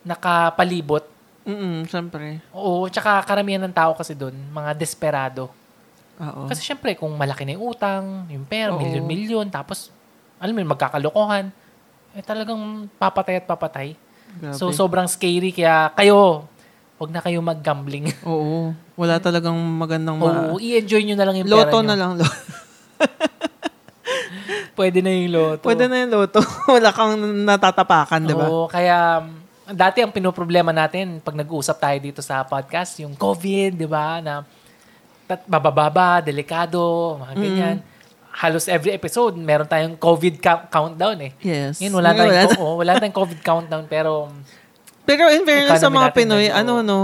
[0.04, 1.08] nakapalibot.
[1.46, 2.42] Mm syempre.
[2.54, 5.50] Oo, tsaka karamihan ng tao kasi dun, mga desperado.
[6.20, 6.48] Oo.
[6.48, 8.80] Kasi syempre, kung malaki na yung utang, yung pera, Oo.
[8.80, 9.92] milyon-milyon, tapos,
[10.40, 11.52] alam mo yun, magkakalokohan,
[12.16, 13.96] eh talagang papatay at papatay.
[14.40, 14.56] Grabe.
[14.56, 15.52] So, sobrang scary.
[15.52, 16.48] Kaya kayo,
[16.96, 18.08] wag na kayo mag-gambling.
[18.30, 18.72] Oo.
[18.96, 20.56] Wala talagang magandang ma...
[20.56, 22.00] Oo, i-enjoy nyo na lang yung Loto pera na nyo.
[22.00, 22.12] lang.
[22.20, 22.28] Loto.
[24.76, 25.64] Pwede na yung loto.
[25.64, 26.44] Pwede na yung loto.
[26.76, 27.16] Wala kang
[27.48, 28.46] natatapakan, di ba?
[28.52, 29.40] Oo, kaya um,
[29.72, 34.44] dati ang pinoproblema natin pag nag-uusap tayo dito sa podcast, yung COVID, di ba, na
[35.24, 37.78] tat- babababa, delikado, mga ganyan.
[38.36, 41.32] Halos every episode, meron tayong COVID count- countdown eh.
[41.40, 41.80] Yes.
[41.80, 44.36] Ngayon, wala Ngayon, tayong, wala oh, wala tayong COVID countdown, pero um,
[45.06, 47.00] Pero in fairness sa mga Pinoy, medyo- ano no,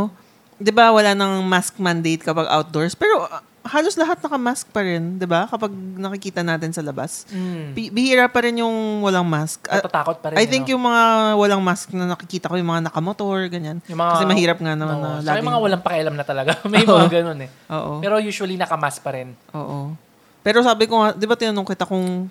[0.58, 5.16] 'di ba wala nang mask mandate kapag outdoors, pero uh, halos lahat naka-mask pa rin,
[5.16, 5.46] 'di ba?
[5.46, 7.26] Kapag nakikita natin sa labas.
[7.28, 9.66] mm, Bi- bihira pa rin yung walang mask.
[9.68, 10.36] Ah, natatakot pa rin.
[10.36, 10.74] I think ano?
[10.74, 11.04] yung mga
[11.36, 13.78] walang mask na nakikita ko, yung mga nakamotor, ganyan.
[13.86, 16.26] Yung mga- Kasi mahirap nga naman Oo, na tsaka yung laging- mga walang pakialam na
[16.26, 16.52] talaga.
[16.74, 16.98] May Oo.
[17.00, 17.50] mga ganun eh.
[17.70, 17.92] Oo.
[18.00, 19.38] Pero usually nakamas pa rin.
[19.52, 19.94] Oo.
[20.42, 22.26] Pero sabi ko nga, di ba tinanong kita kung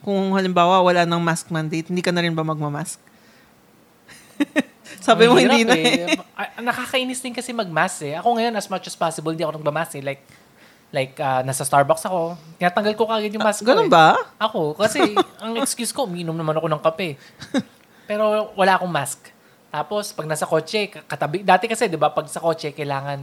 [0.00, 3.02] kung halimbawa wala nang mask mandate, hindi ka na rin ba magmamask?
[5.00, 6.16] sabi mo hindi na eh.
[6.16, 6.18] eh.
[6.32, 8.14] Ah, Nakakainis din kasi mag-mask eh.
[8.16, 10.04] Ako ngayon, as much as possible, hindi ako nagmamask eh.
[10.04, 10.22] Like,
[10.90, 13.92] like ah, nasa Starbucks ako, tinatanggal ko kagad yung mask ko Ganun eh.
[13.92, 14.16] ba?
[14.38, 15.02] Ako, kasi
[15.44, 17.08] ang excuse ko, umiinom naman ako ng kape.
[18.06, 19.32] Pero wala akong mask.
[19.68, 23.18] Tapos, pag nasa kotse, ka- katabi, dati kasi, di ba, pag sa kotse, kailangan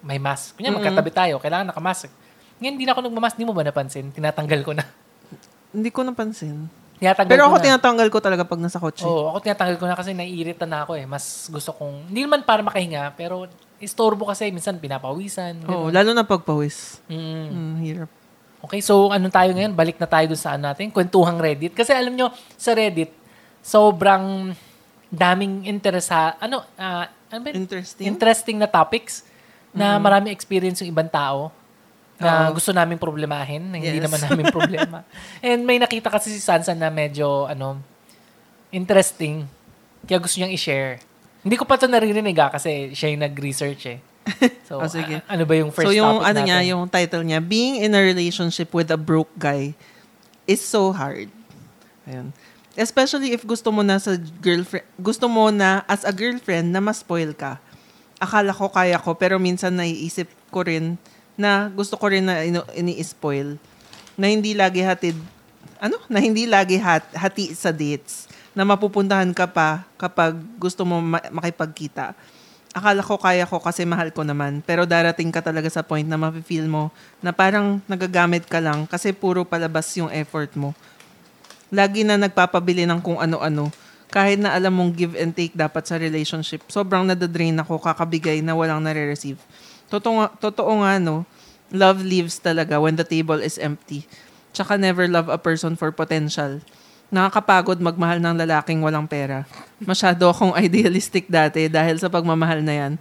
[0.00, 0.56] may mask.
[0.56, 2.08] Kunya, magkatabi tayo, kailangan nakamask.
[2.56, 3.36] Ngayon, hindi na ako nagmamask.
[3.36, 4.08] Di mo ba napansin?
[4.08, 4.84] Tinatanggal ko na.
[5.72, 6.68] Hindi ko napansin.
[7.00, 7.64] Tinatanggal Pero ko ako na.
[7.64, 9.08] tinatanggal ko talaga pag nasa kotse.
[9.08, 11.08] Oo, ako tinatanggal ko na kasi naiirita na ako eh.
[11.08, 13.48] Mas gusto kong, hindi naman para makahinga, pero
[13.80, 15.64] istorbo kasi minsan pinapawisan.
[15.64, 15.96] Oo, ganun.
[15.96, 17.00] lalo na pagpawis.
[17.08, 17.48] Mm.
[17.48, 18.10] Mm, hirap.
[18.60, 19.72] Okay, so ano tayo ngayon?
[19.72, 21.72] Balik na tayo dun sa ano natin, kwentuhang Reddit.
[21.72, 22.28] Kasi alam nyo,
[22.60, 23.08] sa Reddit,
[23.64, 24.52] sobrang
[25.08, 27.48] daming interesa, ano, ah, ano ba?
[27.56, 28.04] Interesting.
[28.04, 29.24] interesting na topics
[29.72, 31.48] na maraming experience yung ibang tao.
[32.20, 32.54] Na Oo.
[32.54, 34.04] gusto naming problemahin, na hindi Yes.
[34.04, 34.98] naman namin problema.
[35.40, 37.80] And may nakita kasi si Sansan na medyo, ano,
[38.70, 39.48] interesting.
[40.04, 41.00] Kaya gusto niyang i-share.
[41.40, 43.98] Hindi ko pa ito naririnig ah, kasi siya yung nag-research eh.
[44.68, 45.18] So, Oh, sige.
[45.18, 46.46] a- ano ba yung first so yung topic ano natin?
[46.46, 49.74] niya, yung title niya, Being in a relationship with a broke guy
[50.46, 51.26] is so hard.
[52.04, 52.30] Ayun.
[52.76, 57.34] Especially if gusto mo na sa girlfriend, gusto mo na as a girlfriend na ma-spoil
[57.34, 57.58] ka.
[58.16, 60.94] Akala ko kaya ko, pero minsan naiisip ko rin
[61.38, 62.42] na gusto ko rin na
[62.74, 63.58] ini-spoil.
[64.14, 65.16] Na hindi lagi hatid,
[65.78, 65.98] ano?
[66.10, 68.30] Na hindi lagi hat, hati sa dates.
[68.54, 72.12] Na mapupuntahan ka pa kapag gusto mo ma- makipagkita
[72.70, 74.62] akala ko kaya ko kasi mahal ko naman.
[74.62, 79.10] Pero darating ka talaga sa point na mafe-feel mo na parang nagagamit ka lang kasi
[79.10, 80.74] puro palabas yung effort mo.
[81.70, 83.70] Lagi na nagpapabili ng kung ano-ano.
[84.10, 88.58] Kahit na alam mong give and take dapat sa relationship, sobrang nadadrain ako kakabigay na
[88.58, 89.38] walang nare-receive.
[89.90, 91.26] Totoo, totoo nga, no?
[91.74, 94.06] Love leaves talaga when the table is empty.
[94.54, 96.62] Tsaka never love a person for potential.
[97.10, 99.42] Nakakapagod magmahal ng lalaking walang pera.
[99.82, 102.92] Masyado akong idealistic dati dahil sa pagmamahal na yan.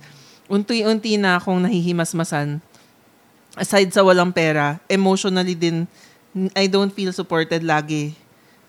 [0.49, 2.57] Unti-unti na akong nahihimasmasan.
[3.53, 5.85] Aside sa walang pera, emotionally din,
[6.57, 8.17] I don't feel supported lagi.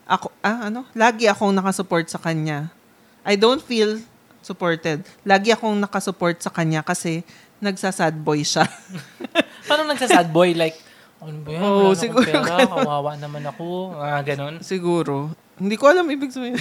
[0.05, 0.85] Ako, ah, ano?
[0.93, 2.69] Lagi akong nakasupport sa kanya.
[3.25, 4.01] I don't feel
[4.41, 5.05] supported.
[5.25, 7.25] Lagi akong nakasupport sa kanya kasi
[7.61, 8.65] nagsasad boy siya.
[9.69, 10.57] Paano nagsasad boy?
[10.57, 10.77] Like,
[11.21, 11.61] ano ba yan?
[11.63, 13.95] Oo, akong siguro pera, kawawa naman ako.
[14.01, 14.65] Ah, ganun.
[14.65, 15.31] Siguro.
[15.61, 16.57] Hindi ko alam ibig sabihin.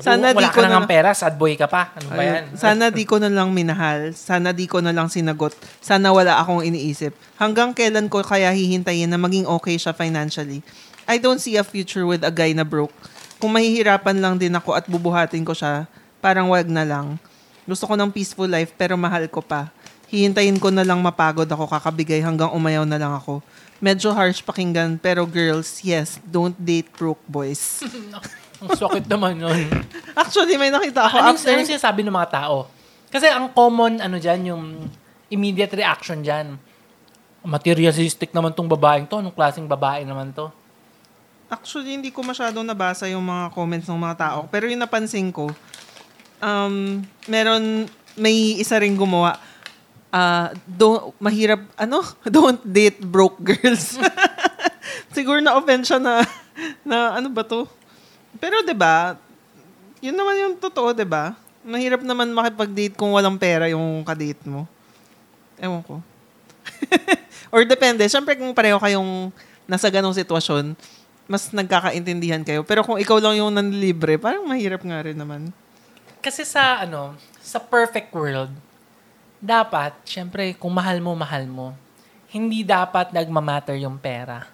[0.00, 1.92] Sana Wala di ko na na ng pera, sad boy ka pa.
[1.92, 2.56] Ano ba yan?
[2.56, 4.16] Sana di ko na lang minahal.
[4.16, 5.52] Sana di ko na lang sinagot.
[5.80, 7.12] Sana wala akong iniisip.
[7.36, 10.64] Hanggang kailan ko kaya hihintayin na maging okay siya financially?
[11.04, 12.92] I don't see a future with a guy na broke.
[13.36, 15.84] Kung mahihirapan lang din ako at bubuhatin ko siya,
[16.24, 17.20] parang wag na lang.
[17.68, 19.68] Gusto ko ng peaceful life pero mahal ko pa.
[20.14, 23.42] Hihintayin ko na lang mapagod ako kakabigay hanggang umayaw na lang ako.
[23.82, 27.82] Medyo harsh pakinggan pero girls, yes, don't date broke boys.
[28.62, 29.66] Ang sakit naman nun.
[30.22, 31.50] Actually, may nakita ako ano, after...
[31.50, 32.70] ano sinasabi ng mga tao?
[33.10, 34.64] Kasi ang common, ano dyan, yung
[35.30, 36.56] immediate reaction dyan.
[37.44, 39.20] Materialistic naman tong babaeng to.
[39.20, 40.48] Anong klaseng babae naman to?
[41.46, 44.38] Actually, hindi ko masyadong nabasa yung mga comments ng mga tao.
[44.48, 45.52] Pero yung napansin ko,
[46.40, 49.36] um, meron, may isa ring gumawa,
[50.14, 52.06] ah, don't, mahirap, ano?
[52.30, 53.98] Don't date broke girls.
[55.14, 56.22] Siguro na-offend siya na,
[56.86, 57.66] na ano ba to?
[58.38, 59.18] Pero 'di ba
[60.02, 64.68] yun naman yung totoo, 'di ba Mahirap naman makipag-date kung walang pera yung kadate mo.
[65.56, 66.04] Ewan ko.
[67.54, 68.04] Or depende.
[68.04, 69.32] Siyempre kung pareho kayong
[69.64, 70.76] nasa ganong sitwasyon,
[71.24, 72.60] mas nagkakaintindihan kayo.
[72.68, 75.48] Pero kung ikaw lang yung nanlibre, parang mahirap nga rin naman.
[76.20, 78.52] Kasi sa, ano, sa perfect world,
[79.44, 81.76] dapat, syempre, kung mahal mo, mahal mo,
[82.32, 84.48] hindi dapat nagmamatter yung pera.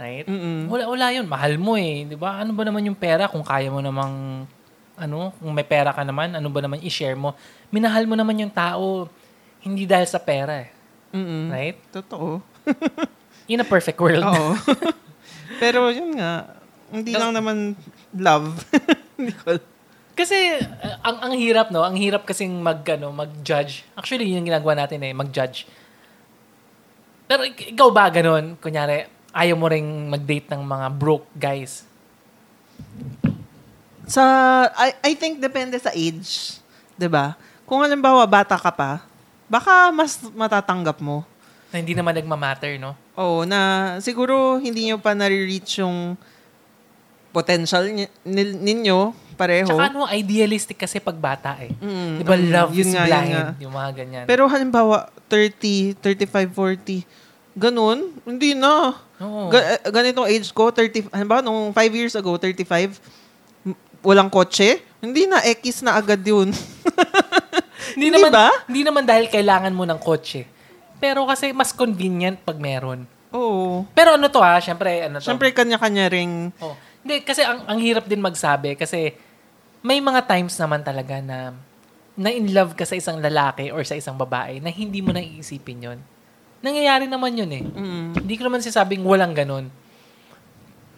[0.00, 0.24] Right?
[0.24, 0.72] Mm-mm.
[0.72, 1.26] Wala, wala yun.
[1.28, 2.08] Mahal mo eh.
[2.08, 2.40] Di ba?
[2.40, 4.46] Ano ba naman yung pera kung kaya mo namang,
[4.96, 7.36] ano, kung may pera ka naman, ano ba naman i-share mo?
[7.68, 9.06] Minahal mo naman yung tao,
[9.60, 10.70] hindi dahil sa pera eh.
[11.12, 11.52] Mm-mm.
[11.52, 11.78] Right?
[11.92, 12.40] Totoo.
[13.52, 14.24] In a perfect world.
[14.24, 14.56] Oo.
[15.62, 17.76] Pero yun nga, hindi lang naman
[18.16, 18.56] love.
[19.18, 19.58] Hindi ko
[20.18, 23.86] Kasi uh, ang ang hirap no, ang hirap kasing mag ano, mag-judge.
[23.94, 25.62] Actually, yun yung ginagawa natin eh, mag-judge.
[27.30, 28.58] Pero ik- ikaw ba ganun?
[28.58, 31.86] Kunyari, ayaw mo ring mag-date ng mga broke guys.
[34.08, 34.24] Sa,
[34.74, 36.58] I, I think depende sa age.
[36.98, 39.04] 'di ba Kung halimbawa bata ka pa,
[39.46, 41.22] baka mas matatanggap mo.
[41.68, 42.96] Na hindi naman nagmamatter, no?
[43.12, 46.16] Oo, na siguro hindi nyo pa nare-reach yung
[47.28, 47.84] potential
[48.24, 49.70] nil- ninyo pareho.
[49.70, 51.70] Tsaka ano, idealistic kasi pag bata eh.
[51.78, 53.30] Mm, Di ba, mm, love yun is nga, blind.
[53.30, 53.44] nga.
[53.62, 54.24] Yung mga ganyan.
[54.26, 57.06] Pero halimbawa, 30, 35, 40,
[57.54, 58.98] ganun, hindi na.
[59.18, 59.46] Oo.
[59.48, 62.98] Ga- eh, ganitong age ko, 30, halimbawa, nung 5 years ago, 35,
[63.62, 66.50] m- walang kotse, hindi na, X na agad yun.
[67.94, 68.50] hindi, hindi naman, ba?
[68.66, 70.44] Hindi naman dahil kailangan mo ng kotse.
[70.98, 73.06] Pero kasi mas convenient pag meron.
[73.30, 73.86] Oo.
[73.92, 75.24] Pero ano to ha, syempre, ano to?
[75.24, 76.74] Siyempre, kanya-kanya ring, Oh.
[76.98, 79.14] Hindi, kasi ang, ang hirap din magsabi kasi
[79.82, 81.54] may mga times naman talaga na
[82.18, 85.22] na in love ka sa isang lalaki or sa isang babae na hindi mo nang
[85.22, 85.98] iisipin yun.
[86.58, 87.62] Nangyayari naman yun eh.
[87.62, 89.70] mm, Hindi ko naman sasabing walang ganun.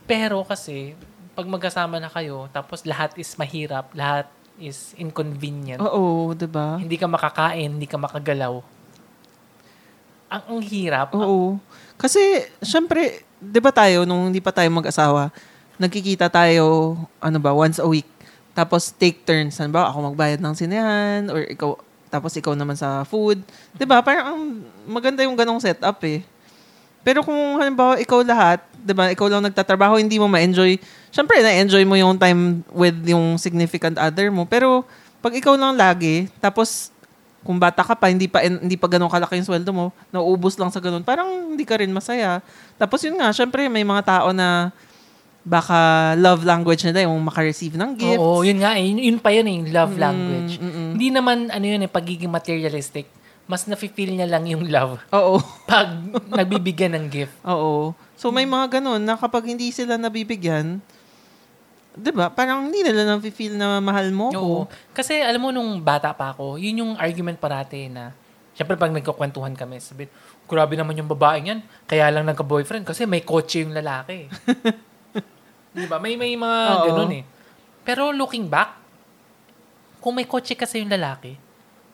[0.08, 0.96] Pero kasi,
[1.36, 4.26] pag magkasama na kayo, tapos lahat is mahirap, lahat
[4.60, 8.60] is inconvenient, oo, 'di ba hindi ka makakain, hindi ka makagalaw.
[10.30, 11.16] Ang, ang hirap.
[11.16, 11.56] Oo.
[11.96, 15.34] Kasi, syempre, di ba tayo, nung hindi pa tayo mag-asawa,
[15.74, 18.06] nagkikita tayo, ano ba, once a week.
[18.52, 19.58] Tapos, take turns.
[19.62, 21.78] Ano ba, ako magbayad ng sinehan, or ikaw,
[22.10, 23.40] tapos ikaw naman sa food.
[23.86, 24.02] Ba?
[24.02, 24.40] Parang ang
[24.90, 26.26] maganda yung ganong setup eh.
[27.00, 30.76] Pero kung halimbawa ikaw lahat, 'di ba, ikaw lang nagtatrabaho, hindi mo ma-enjoy.
[31.08, 34.44] Syempre na-enjoy mo yung time with yung significant other mo.
[34.44, 34.84] Pero
[35.24, 36.92] pag ikaw lang lagi, tapos
[37.40, 40.68] kung bata ka pa, hindi pa hindi pa ganun kalaki yung sweldo mo, nauubos lang
[40.68, 42.44] sa ganun, parang hindi ka rin masaya.
[42.76, 44.68] Tapos yun nga, syempre may mga tao na
[45.40, 45.78] baka
[46.14, 48.20] love language nila yung maka-receive ng gifts.
[48.20, 48.76] Oo, yun nga.
[48.76, 48.84] eh.
[48.84, 50.52] Yun, yun pa yun eh, yung love Mm, language.
[50.58, 50.88] mm-mm.
[50.94, 53.08] Hindi naman, ano yun eh, pagiging materialistic.
[53.44, 55.40] Mas nafe-feel niya lang yung love Oo.
[55.66, 55.90] pag
[56.28, 57.34] nagbibigyan ng gift.
[57.42, 57.96] Oo.
[58.14, 60.78] So may mga ganun na kapag hindi sila nabibigyan,
[61.90, 62.30] 'di ba?
[62.30, 64.38] Parang hindi nila na feel na mahal mo ko.
[64.38, 64.60] Oo.
[64.92, 68.14] Kasi alam mo, nung bata pa ako, yun yung argument parati na,
[68.54, 70.06] syempre pag nagkukwentuhan kami, sabi,
[70.46, 74.28] grabe naman yung babaeng yan, kaya lang nagka-boyfriend kasi may kotse yung lalaki.
[75.70, 76.02] Di ba?
[76.02, 76.84] May, may mga Oo.
[76.90, 77.24] ganun eh.
[77.86, 78.76] Pero looking back,
[80.00, 81.36] kung may kotse kasi yung lalaki,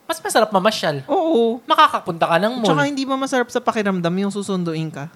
[0.06, 1.02] mas masarap mamasyal.
[1.10, 1.58] Oo.
[1.66, 2.68] Makakapunta ka ng mall.
[2.70, 5.10] Tsaka hindi ba masarap sa pakiramdam yung susunduin ka?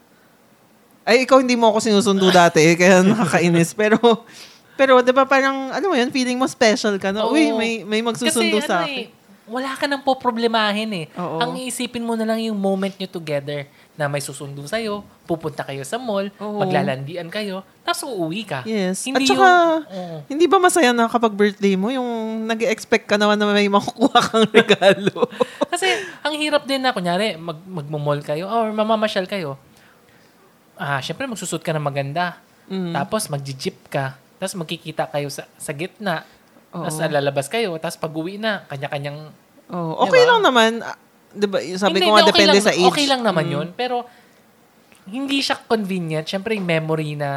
[1.07, 3.73] Ay, ikaw hindi mo ako sinusundo dati, eh, kaya nakakainis.
[3.73, 3.97] Pero,
[4.77, 7.31] pero 'di ba parang, ano mo yun, feeling mo special ka, no?
[7.31, 7.35] Oo.
[7.39, 8.99] Uy, may, may magsusundo Kasi sa ano akin.
[8.99, 9.07] eh,
[9.51, 11.07] wala ka nang poproblemahin eh.
[11.19, 11.39] Oo.
[11.39, 13.67] Ang iisipin mo na lang yung moment nyo together
[13.99, 16.63] na may susundo sa'yo, pupunta kayo sa mall, Oo.
[16.65, 18.65] maglalandian kayo, tapos uuwi ka.
[18.65, 19.05] Yes.
[19.05, 19.53] Hindi At saka, yung,
[19.85, 20.17] oo.
[20.25, 22.09] hindi ba masaya na kapag birthday mo, yung
[22.49, 25.29] nag expect ka naman na may makukuha kang regalo?
[25.69, 25.85] Kasi
[26.25, 29.61] ang hirap din na, kunyari, mag, magmumall kayo or mamamasyal kayo.
[30.81, 32.41] Ah, syempre magsusot ka ng maganda.
[32.73, 32.97] Mm.
[32.97, 34.17] Tapos magji-jeep ka.
[34.41, 36.25] Tapos magkikita kayo sa, sa gitna.
[36.73, 36.89] Oo.
[36.89, 37.77] Tapos lalabas kayo.
[37.77, 39.29] Tapos pag uwi na, kanya-kanyang
[39.71, 40.35] Oh, okay Diba?
[40.35, 40.71] lang naman.
[41.31, 41.59] 'Di ba?
[41.79, 42.89] Sabi Hindi, ko nga okay depende lang, sa age.
[42.91, 43.55] Okay lang naman Mm.
[43.55, 43.69] yun.
[43.75, 43.97] Pero,
[45.07, 46.27] hindi siya convenient.
[46.27, 47.31] Siyempre, yung memory na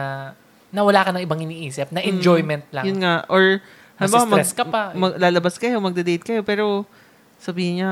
[0.73, 2.85] na wala ka ng ibang iniisip, na enjoyment lang.
[2.85, 2.89] Mm.
[2.89, 3.15] Yun nga.
[3.29, 3.61] Or,
[4.01, 4.81] halimbawa, mag, ka pa.
[4.97, 6.89] mag- lalabas kayo, magde-date kayo, pero
[7.37, 7.91] sabihin niya,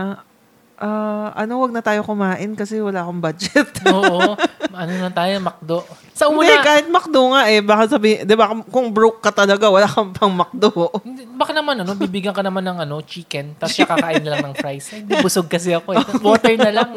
[0.82, 3.70] ah, ano, wag na tayo kumain kasi wala akong budget.
[3.86, 4.34] Oo.
[4.74, 5.78] ano lang tayo, McDo.
[6.16, 7.60] Sa Hindi, una, kahit McDo nga eh.
[7.60, 10.70] Baka sabi, di ba, kung broke ka talaga, wala kang pang McDo.
[11.04, 14.52] hindi- baka naman, ano, bibigyan ka naman ng ano, chicken, tapos siya kakain na lang
[14.52, 14.88] ng fries.
[15.04, 15.96] Hindi, busog kasi ako.
[15.96, 16.04] Eh.
[16.26, 16.90] Water na lang.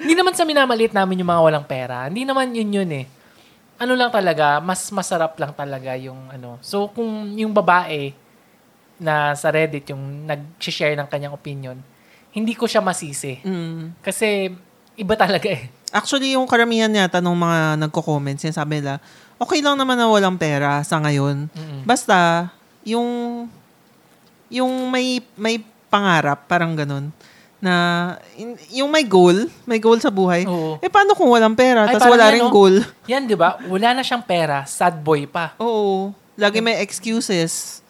[0.00, 2.06] hindi naman sa minamaliit namin yung mga walang pera.
[2.06, 3.06] Hindi naman yun yun eh.
[3.80, 6.60] Ano lang talaga, mas masarap lang talaga yung ano.
[6.60, 8.12] So, kung yung babae
[9.00, 11.80] na sa Reddit, yung nag-share ng kanyang opinion,
[12.30, 13.40] hindi ko siya masisi.
[13.42, 13.98] Mm.
[14.04, 14.52] Kasi,
[15.00, 15.72] iba talaga eh.
[15.90, 19.00] Actually, yung karamihan yata ng mga nagko-comment, sinasabi nila,
[19.40, 21.48] okay lang naman na walang pera sa ngayon.
[21.50, 21.82] Mm-mm.
[21.88, 22.46] Basta,
[22.84, 23.08] yung,
[24.52, 27.08] yung may, may pangarap, parang ganun,
[27.60, 28.16] na,
[28.72, 30.80] yung may goal, may goal sa buhay, Oo.
[30.80, 32.52] eh paano kung walang pera, tapos wala ring no?
[32.52, 32.80] goal?
[33.10, 33.60] Yan, di ba?
[33.68, 35.56] Wala na siyang pera, sad boy pa.
[35.60, 36.12] Oo.
[36.40, 37.84] Lagi may excuses.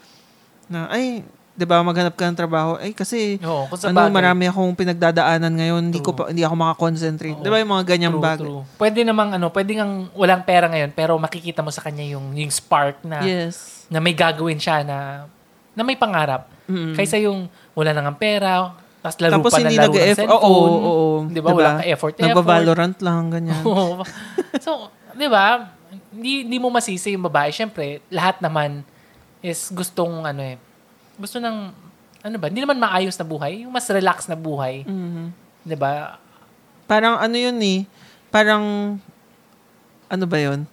[0.66, 2.70] Na, ay, di ba, maghanap ka ng trabaho.
[2.76, 4.14] Ay, kasi, Oo, kung sa ano, bagay.
[4.14, 6.18] marami akong pinagdadaanan ngayon, hindi ko True.
[6.18, 7.36] pa, hindi ako makakonsentrate.
[7.36, 7.44] Oo.
[7.44, 8.46] Di ba yung mga ganyang True, bagay?
[8.48, 8.62] true.
[8.76, 12.48] Pwede namang ano, pwede ngang walang pera ngayon pero makikita mo sa kanya yung yung
[12.48, 13.84] spark na Yes.
[13.86, 15.28] na may gagawin siya na
[15.70, 16.48] na may pangarap.
[16.64, 16.94] Mm.
[16.94, 20.28] Kaysa yung wala nang pera, tapos laro Tapos pa hindi ng laro ng nag-effort.
[20.28, 20.44] cellphone.
[20.44, 21.18] Oo, oo, oo.
[21.26, 21.48] Di ba?
[21.50, 22.20] Wala ka effort, effort.
[22.20, 23.62] Nagva-Valorant lang, ganyan.
[23.64, 24.00] Oo.
[24.64, 24.70] so,
[25.12, 25.72] di ba?
[26.10, 27.48] Hindi, hindi mo masisi yung babae.
[27.48, 28.82] Siyempre, lahat naman
[29.40, 30.56] is gustong ano eh.
[31.20, 31.56] Gusto ng,
[32.24, 32.48] ano ba?
[32.48, 33.68] Hindi naman maayos na buhay.
[33.68, 34.88] Yung mas relax na buhay.
[34.88, 35.24] Mhm.
[35.68, 36.16] Di ba?
[36.88, 37.84] Parang ano yun eh.
[38.32, 38.96] Parang,
[40.08, 40.64] ano ba yun?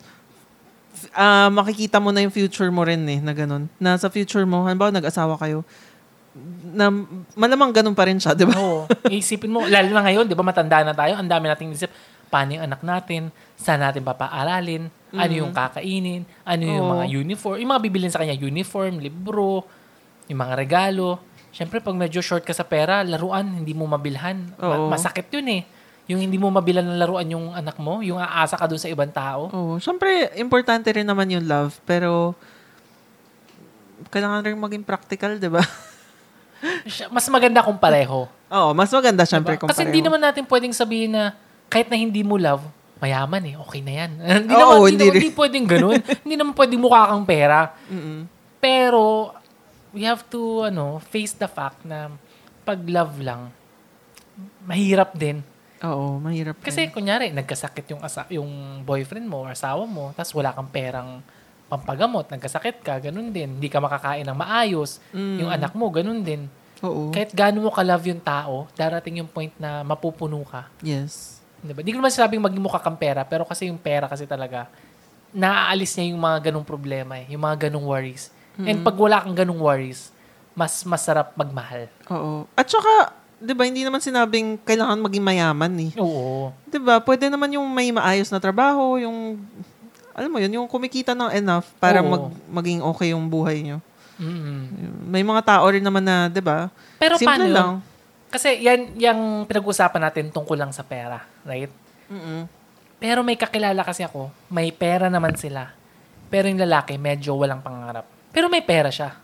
[1.13, 3.67] Ah, makikita mo na yung future mo rin eh, na ganun.
[3.77, 5.61] Na sa future mo, halimbawa nag-asawa kayo,
[6.73, 6.89] na
[7.33, 8.53] malamang ganun pa rin siya, di ba?
[8.57, 8.85] Oo.
[9.09, 11.89] Isipin mo, lalo na ngayon, di ba matanda na tayo, ang dami nating isip,
[12.29, 16.93] paano yung anak natin, saan natin papaaralin, ano yung kakainin, ano yung Oo.
[16.97, 19.65] mga uniform, yung mga bibilin sa kanya, uniform, libro,
[20.27, 21.19] yung mga regalo.
[21.49, 24.53] Siyempre, pag medyo short ka sa pera, laruan, hindi mo mabilhan.
[24.55, 24.87] Ma- Oo.
[24.87, 25.61] masakit yun eh.
[26.07, 29.11] Yung hindi mo mabilan ng laruan yung anak mo, yung aasa ka dun sa ibang
[29.11, 29.49] tao.
[29.49, 29.73] Oo.
[29.77, 32.31] Siyempre, importante rin naman yung love, pero
[34.07, 35.59] kailangan rin maging practical, di ba?
[37.13, 38.25] Mas maganda kung pareho.
[38.47, 39.61] Oo, mas maganda syempre Diba?
[39.61, 39.91] kung Kasi pareho.
[39.91, 41.35] hindi naman natin pwedeng sabihin na
[41.67, 42.63] kahit na hindi mo love,
[42.97, 44.11] mayaman eh, okay na yan.
[44.41, 45.97] hindi Oo, naman, hindi, hindi naman, hindi pwedeng ganun.
[46.25, 47.59] hindi naman pwedeng mukha kang pera.
[47.85, 48.19] Mm-mm.
[48.57, 49.35] Pero,
[49.97, 52.13] we have to, ano, face the fact na
[52.61, 53.49] pag love lang,
[54.69, 55.41] mahirap din.
[55.81, 56.61] Oo, mahirap.
[56.61, 56.93] Kasi, rin.
[56.93, 61.25] kunyari, nagkasakit yung, asa, yung boyfriend mo or asawa mo, tapos wala kang perang
[61.65, 63.57] pampagamot, nagkasakit ka, ganun din.
[63.57, 65.01] Hindi ka makakain ng maayos.
[65.09, 65.37] Mm.
[65.41, 66.45] Yung anak mo, ganun din.
[66.85, 67.09] Oo.
[67.09, 70.69] Kahit gaano mo ka-love yung tao, darating yung point na mapupuno ka.
[70.85, 71.41] yes.
[71.57, 71.81] Diba?
[71.81, 74.69] Di ko naman sinabing maging mukha kang pera, pero kasi yung pera kasi talaga,
[75.33, 78.29] naaalis niya yung mga ganong problema eh, yung mga ganong worries.
[78.65, 80.09] And pag wala kang ganong worries,
[80.57, 81.85] mas masarap magmahal.
[82.09, 82.49] Oo.
[82.57, 85.91] At saka, 'di ba, hindi naman sinabing kailangan maging mayaman eh.
[86.01, 86.49] Oo.
[86.65, 86.97] 'Di ba?
[86.97, 89.37] Pwede naman yung may maayos na trabaho, yung
[90.17, 92.09] alam mo yun, yung kumikita ng enough para Oo.
[92.09, 93.77] mag, maging okay yung buhay nyo.
[94.17, 95.05] Mm-mm.
[95.13, 96.73] May mga tao rin naman na, 'di ba?
[96.97, 97.53] Pero Simple paano yun?
[97.53, 97.71] lang.
[98.27, 101.69] Kasi yan, yung pinag-usapan natin tungkol lang sa pera, right?
[102.09, 102.49] Mm-mm.
[102.97, 105.69] Pero may kakilala kasi ako, may pera naman sila.
[106.27, 108.16] Pero yung lalaki, medyo walang pangarap.
[108.31, 109.17] Pero may pera siya.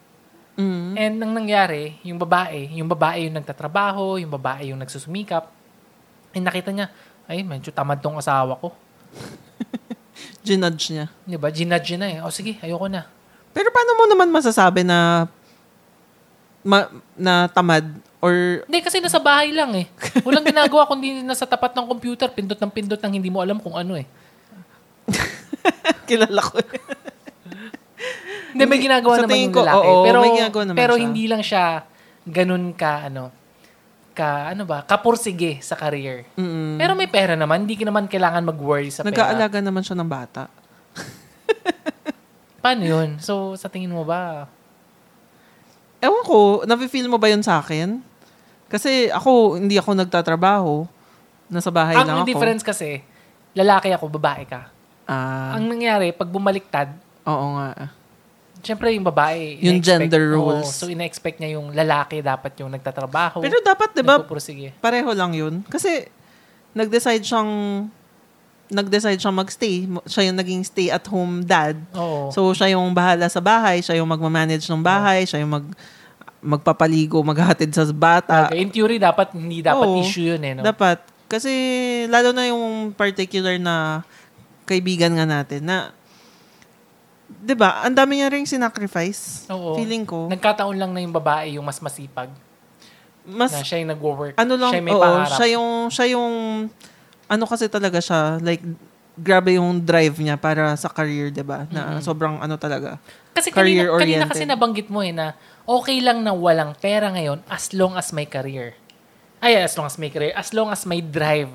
[0.54, 0.94] Mm.
[0.94, 5.50] And ang nangyari, yung babae, yung babae yung nagtatrabaho, yung babae yung nagsusumikap.
[6.34, 6.94] And nakita niya,
[7.26, 8.74] ay, medyo tamad tong asawa ko.
[10.46, 11.06] Ginudge niya.
[11.26, 11.50] Di ba?
[11.50, 12.18] Ginudge na eh.
[12.22, 13.08] O sige, ayoko na.
[13.54, 15.30] Pero paano mo naman masasabi na
[16.66, 17.86] ma, na tamad
[18.24, 19.86] or Hindi, kasi nasa bahay lang eh.
[20.26, 23.78] Walang ginagawa kundi nasa tapat ng computer, pindot ng pindot ng hindi mo alam kung
[23.78, 24.08] ano eh.
[26.10, 26.60] kilala ko?
[28.54, 29.88] Hindi, may ginagawa naman yung ko, lalaki.
[29.90, 31.04] oo, pero, may ginagawa naman pero siya.
[31.04, 31.66] hindi lang siya
[32.24, 33.34] ganun ka, ano,
[34.14, 36.24] ka, ano ba, kapursige sa career.
[36.38, 36.78] Mm.
[36.80, 39.12] Pero may pera naman, hindi ka naman kailangan mag-worry sa pera.
[39.12, 40.48] Nag-aalaga naman siya ng bata.
[42.64, 43.20] Paano yun?
[43.20, 44.48] So, sa tingin mo ba?
[46.00, 48.00] Ewan ko, nafe-feel mo ba yun sa akin?
[48.72, 50.88] Kasi ako, hindi ako nagtatrabaho.
[51.52, 52.30] Nasa bahay lang Ang ako.
[52.32, 53.04] difference kasi,
[53.52, 54.72] lalaki ako, babae ka.
[55.04, 56.96] Ah, Ang nangyari, pag bumaliktad,
[57.28, 57.92] oo nga.
[58.64, 60.72] Syempre yung babae, Yung gender oo, roles.
[60.72, 63.44] so, ina-expect niya yung lalaki dapat yung nagtatrabaho.
[63.44, 64.24] Pero dapat, di ba,
[64.80, 65.60] pareho lang yun.
[65.68, 66.08] Kasi,
[66.72, 67.52] nag-decide siyang,
[68.72, 69.86] nag-decide siyang magstay.
[70.08, 71.76] Siya yung naging stay-at-home dad.
[71.94, 72.32] Oo.
[72.32, 75.68] So, siya yung bahala sa bahay, siya yung magmamanage ng bahay, siya yung mag,
[76.44, 78.48] magpapaligo, maghatid sa bata.
[78.48, 80.00] Okay, in theory, dapat hindi dapat Oo.
[80.00, 80.56] issue yun eh.
[80.56, 80.64] No?
[80.64, 81.04] Dapat.
[81.28, 81.52] Kasi,
[82.08, 84.08] lalo na yung particular na
[84.64, 85.92] kaibigan nga natin na,
[87.40, 89.50] di ba, ang dami niya rin sinacrifice.
[89.50, 89.80] Oo.
[89.80, 90.30] Feeling ko.
[90.30, 92.30] Nagkataon lang na yung babae yung mas masipag.
[93.24, 94.36] Mas, na siya yung nag-work.
[94.36, 96.34] ano lang, siya yung may oo, siya yung, siya yung,
[97.32, 98.60] ano kasi talaga siya, like,
[99.14, 101.70] grabe yung drive niya para sa career, di ba?
[101.70, 102.98] Na sobrang ano talaga.
[103.34, 104.32] Kasi kanina, kanina career-oriented.
[104.34, 105.38] kasi nabanggit mo eh na
[105.70, 108.74] okay lang na walang pera ngayon as long as may career.
[109.44, 110.34] Ay, as long as may career.
[110.34, 111.52] As long as may drive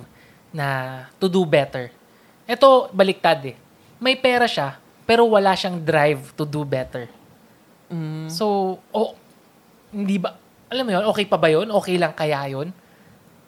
[0.52, 1.90] na to do better.
[2.48, 3.56] Ito, baliktad eh.
[3.98, 4.78] May pera siya,
[5.08, 7.08] pero wala siyang drive to do better.
[7.88, 8.28] Mm.
[8.28, 9.16] So, oh,
[9.88, 10.36] hindi ba,
[10.68, 11.72] alam mo yun, okay pa ba yun?
[11.80, 12.68] Okay lang kaya yun?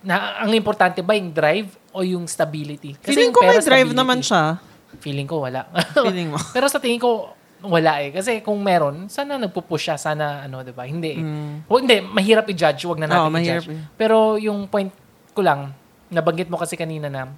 [0.00, 2.96] Na, ang importante ba yung drive o yung stability?
[3.04, 4.00] Feeling yung ko may drive stability.
[4.00, 4.56] naman siya.
[5.04, 5.68] Feeling ko wala.
[6.08, 6.40] Feeling mo.
[6.56, 8.08] Pero sa tingin ko, wala eh.
[8.08, 10.88] Kasi kung meron, sana nagpupush siya, sana ano, 'di ba?
[10.88, 11.12] Hindi.
[11.12, 11.20] eh.
[11.20, 11.68] Mm.
[11.68, 13.76] O, hindi, mahirap i-judge, wag na natin mahirap i-judge.
[13.76, 13.84] eh.
[14.00, 14.88] Pero yung point
[15.36, 15.76] ko lang,
[16.08, 17.28] nabanggit mo kasi kanina na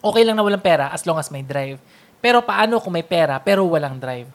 [0.00, 1.82] okay lang na walang pera as long as may drive.
[2.18, 4.28] Pero paano kung may pera pero walang drive?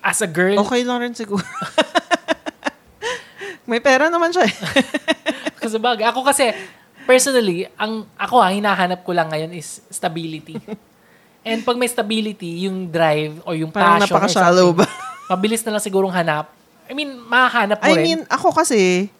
[0.00, 1.44] As a girl, Okay lang rin siguro.
[3.68, 4.54] may pera naman siya eh.
[5.60, 6.06] kasi bagay.
[6.08, 6.54] Ako kasi,
[7.04, 10.56] personally, ang ako ha, hinahanap ko lang ngayon is stability.
[11.42, 14.86] And pag may stability, yung drive o yung Parang passion or napaka-shallow ba?
[15.26, 16.50] mabilis na lang sigurong hanap.
[16.86, 18.02] I mean, mahanap mo I rin.
[18.02, 19.10] mean, ako kasi,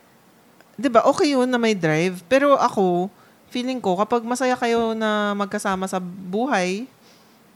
[0.74, 2.22] di ba, okay yun na may drive.
[2.30, 3.10] Pero ako,
[3.50, 6.86] feeling ko, kapag masaya kayo na magkasama sa buhay,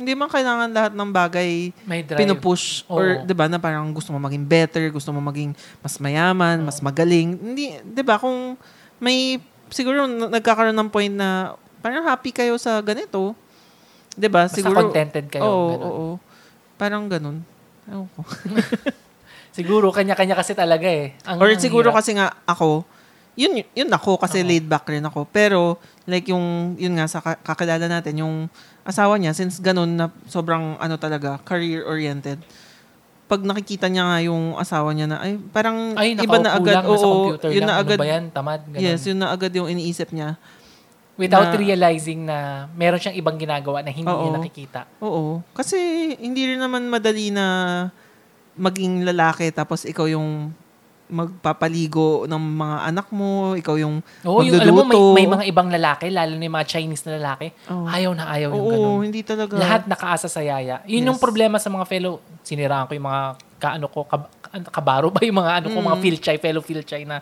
[0.01, 2.25] hindi man kailangan lahat ng bagay may drive.
[2.25, 3.23] pinupush or Oo.
[3.23, 7.37] 'di ba na parang gusto mo maging better, gusto mo maging mas mayaman, mas magaling.
[7.37, 8.57] Hindi 'di ba kung
[8.97, 9.37] may
[9.69, 13.37] siguro n- nagkakaroon ng point na parang happy kayo sa ganito.
[14.17, 14.49] 'Di ba?
[14.49, 15.45] Basta Siguro contented kayo.
[15.45, 15.85] Oo, ganun.
[15.85, 16.07] oo.
[16.75, 17.45] Parang ganun.
[17.85, 18.25] Ewan ko.
[19.51, 21.19] Siguro, kanya-kanya kasi talaga eh.
[21.27, 21.99] Ang, Or ang siguro hirap.
[22.01, 22.87] kasi nga ako,
[23.41, 24.47] yun yun ako kasi Oo.
[24.47, 25.24] laid back rin ako.
[25.26, 28.34] Pero like yung yun nga sa ka- kakilala natin yung
[28.82, 32.36] asawa niya since ganun na sobrang ano talaga career oriented.
[33.24, 36.84] Pag nakikita niya nga yung asawa niya na ay parang Ay, iba na agad lang,
[36.84, 36.99] oo,
[37.30, 37.68] computer yun lang.
[37.70, 38.24] na Ano agad ba yan?
[38.28, 38.61] Tamad?
[38.66, 38.82] Ganun.
[38.82, 40.36] Yes, yun na agad yung iniisip niya.
[41.14, 42.38] Without na- realizing na
[42.74, 44.20] meron siyang ibang ginagawa na hindi Oo.
[44.20, 44.80] niya nakikita.
[44.99, 45.41] Oo.
[45.53, 45.78] Kasi
[46.18, 47.47] hindi rin naman madali na
[48.59, 50.51] maging lalaki tapos ikaw yung
[51.11, 55.69] magpapaligo ng mga anak mo, ikaw yung Oo, yung alam mo, may, may mga ibang
[55.69, 57.87] lalaki, lalo na yung mga Chinese na lalaki, Oo.
[57.87, 59.03] ayaw na ayaw yung Oo, ganun.
[59.05, 59.59] hindi talaga.
[59.59, 60.81] Lahat nakaasa sa yaya.
[60.87, 61.25] Yun yung Yes.
[61.27, 63.23] problema sa mga fellow, siniraan ko yung mga
[63.61, 64.31] kaano ko, kab,
[64.71, 65.87] kabaro ba yung mga ano ko, Mm.
[65.91, 67.21] mga Philchay, fellow Philchay na,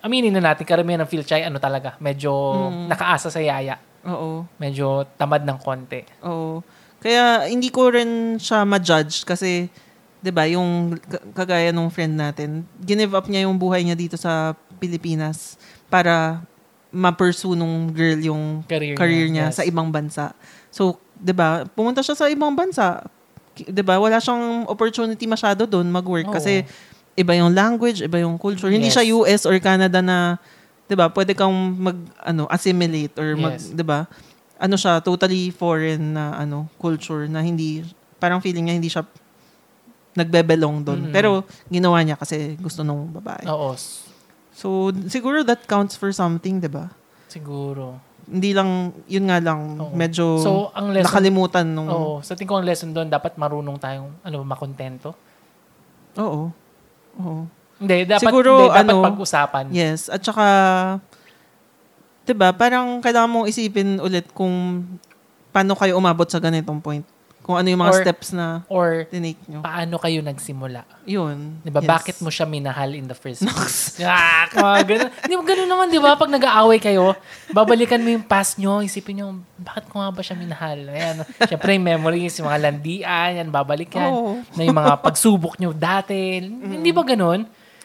[0.00, 2.30] aminin na natin, karamihan ng Philchay, ano talaga, medyo
[2.70, 2.86] Mm.
[2.88, 3.78] nakaasa sa yaya.
[4.02, 4.42] Oo.
[4.58, 6.02] Medyo tamad ng konti.
[6.26, 6.62] Oo.
[6.98, 9.66] Kaya hindi ko rin siya ma-judge kasi
[10.22, 10.94] 'di ba, yung
[11.34, 15.58] kagaya nung friend natin, give up niya yung buhay niya dito sa Pilipinas
[15.90, 16.40] para
[16.94, 19.58] ma-pursue nung girl yung Career, career niya yes.
[19.58, 20.30] sa ibang bansa.
[20.70, 23.02] So, 'di ba, pumunta siya sa ibang bansa.
[23.58, 23.98] 'Di ba?
[23.98, 26.34] Wala siyang opportunity masyado doon mag-work Oo.
[26.38, 26.62] kasi
[27.18, 28.70] iba yung language, iba yung culture.
[28.72, 28.96] Hindi Yes.
[28.96, 30.38] siya US or Canada na
[30.86, 31.10] 'di ba?
[31.10, 33.72] Pwede kang mag ano, assimilate or mag, Yes.
[33.74, 34.06] 'di ba?
[34.62, 37.82] Ano siya, totally foreign na ano, culture na hindi
[38.22, 39.02] parang feeling niya hindi siya
[40.12, 41.00] nagbebelong doon.
[41.08, 41.14] Mm.
[41.14, 43.48] Pero ginawa niya kasi gusto nung babae.
[43.48, 43.72] Oo,
[44.52, 46.92] So siguro that counts for something, 'di ba?
[47.32, 47.96] siguro.
[48.28, 49.96] Hindi lang yun nga lang Oo.
[49.96, 53.80] medyo So, ang lesson, nakalimutan nung Oo, sa tingin ko ang lesson doon, dapat marunong
[53.80, 55.16] tayong ano, makontento.
[56.20, 56.52] Oo.
[57.18, 57.42] Oo.
[57.82, 59.64] Hindi, dapat, Siguro, hindi, dapat ano, pag-usapan.
[59.74, 60.46] Yes, at saka
[62.22, 64.86] 'di ba, parang kailangan mong isipin ulit kung
[65.50, 67.02] paano kayo umabot sa ganitong point.
[67.42, 69.60] Kung ano yung mga Or- steps na Or, tinake nyo.
[69.60, 70.86] paano kayo nagsimula?
[71.02, 71.58] Yun.
[71.58, 71.82] Di ba?
[71.82, 71.90] Yes.
[71.90, 73.98] Bakit mo siya minahal in the first place?
[74.00, 75.10] ah, mga ganun.
[75.26, 76.14] Di ba ganun naman, di ba?
[76.14, 77.18] Pag nag-aaway kayo,
[77.50, 79.26] babalikan mo yung past nyo, isipin nyo,
[79.58, 80.86] bakit ko nga ba siya minahal?
[80.86, 81.26] Ayan.
[81.42, 84.06] Siyempre, yung memories, yung mga landian, yan, babalikan.
[84.06, 84.38] Oo.
[84.54, 86.38] Na yung mga pagsubok nyo dati.
[86.46, 87.42] Hindi ba ganun?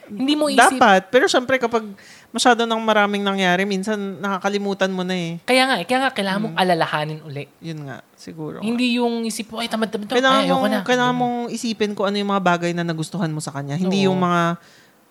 [0.08, 0.80] Hindi mo isip.
[0.80, 1.10] Dapat.
[1.10, 1.84] Pero syempre kapag
[2.32, 5.32] masyado nang maraming nangyari, minsan nakakalimutan mo na eh.
[5.48, 7.48] Kaya nga, eh, kaya nga, kailangan mong alalahanin uli.
[7.64, 8.60] Yun nga, siguro.
[8.60, 10.16] Hindi yung isip mo, ay, tamad-tamad to.
[10.16, 10.82] kailangan Ay, ayoko mong, na.
[10.86, 13.80] kailangan mong isipin kung ano yung mga bagay na nagustuhan mo sa kanya.
[13.80, 14.12] Hindi Oo.
[14.12, 14.60] yung mga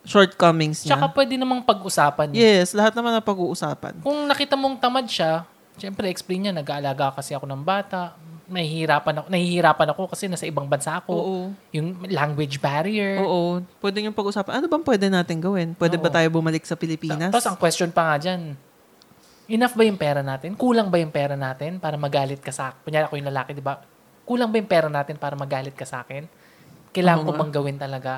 [0.06, 0.94] shortcomings niya.
[0.94, 2.30] Tsaka pwede namang pag-usapan.
[2.30, 2.38] yun.
[2.38, 4.00] yes, lahat naman na pag-uusapan.
[4.06, 5.42] Kung nakita mong tamad siya,
[5.76, 8.14] syempre explain niya, nag-aalaga kasi ako ng bata.
[8.46, 11.12] Nahihirapan ako, nahihirapan ako kasi nasa ibang bansa ako.
[11.12, 11.38] Oo.
[11.74, 13.18] Yung language barrier.
[13.18, 13.58] Oo.
[13.82, 14.62] Pwede yung pag-usapan.
[14.62, 15.74] Ano bang pwede natin gawin?
[15.74, 16.14] Pwede ba Oo.
[16.14, 17.34] tayo bumalik sa Pilipinas?
[17.34, 18.54] Tapos ang question pa nga dyan,
[19.50, 20.54] enough ba yung pera natin?
[20.54, 22.78] Kulang ba yung pera natin para magalit ka sa akin?
[22.86, 23.82] Kunyari ako yung lalaki, di ba?
[24.22, 26.26] Kulang ba yung pera natin para magalit ka sa akin?
[26.94, 27.40] Kailangan Oo ko nga.
[27.42, 28.12] bang gawin talaga?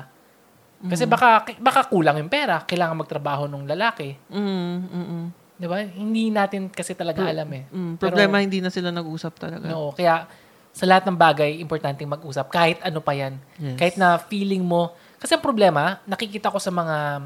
[0.79, 4.15] Kasi baka baka kulang yung pera, kailangan magtrabaho ng lalaki.
[4.31, 5.25] Mm, mm, mm.
[5.59, 5.83] 'Di ba?
[5.83, 7.67] Hindi natin kasi talaga alam eh.
[7.67, 9.67] Mm, Pero- problema, hindi na sila nag-usap talaga.
[9.67, 10.23] No, kaya
[10.71, 12.47] sa lahat ng bagay, importanteng mag-usap.
[12.47, 13.35] Kahit ano pa yan.
[13.59, 13.75] Yes.
[13.75, 14.95] Kahit na feeling mo.
[15.19, 17.19] Kasi ang problema, nakikita ko sa mga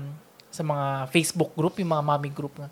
[0.50, 2.70] sa mga Facebook group, yung mga mommy group na,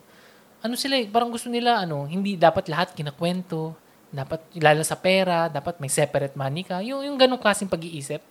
[0.61, 3.73] ano sila eh, parang gusto nila, ano, hindi dapat lahat kinakwento.
[4.11, 6.83] Dapat, lalo sa pera, dapat may separate money ka.
[6.85, 8.21] Yung, yung ganong klaseng pag-iisip.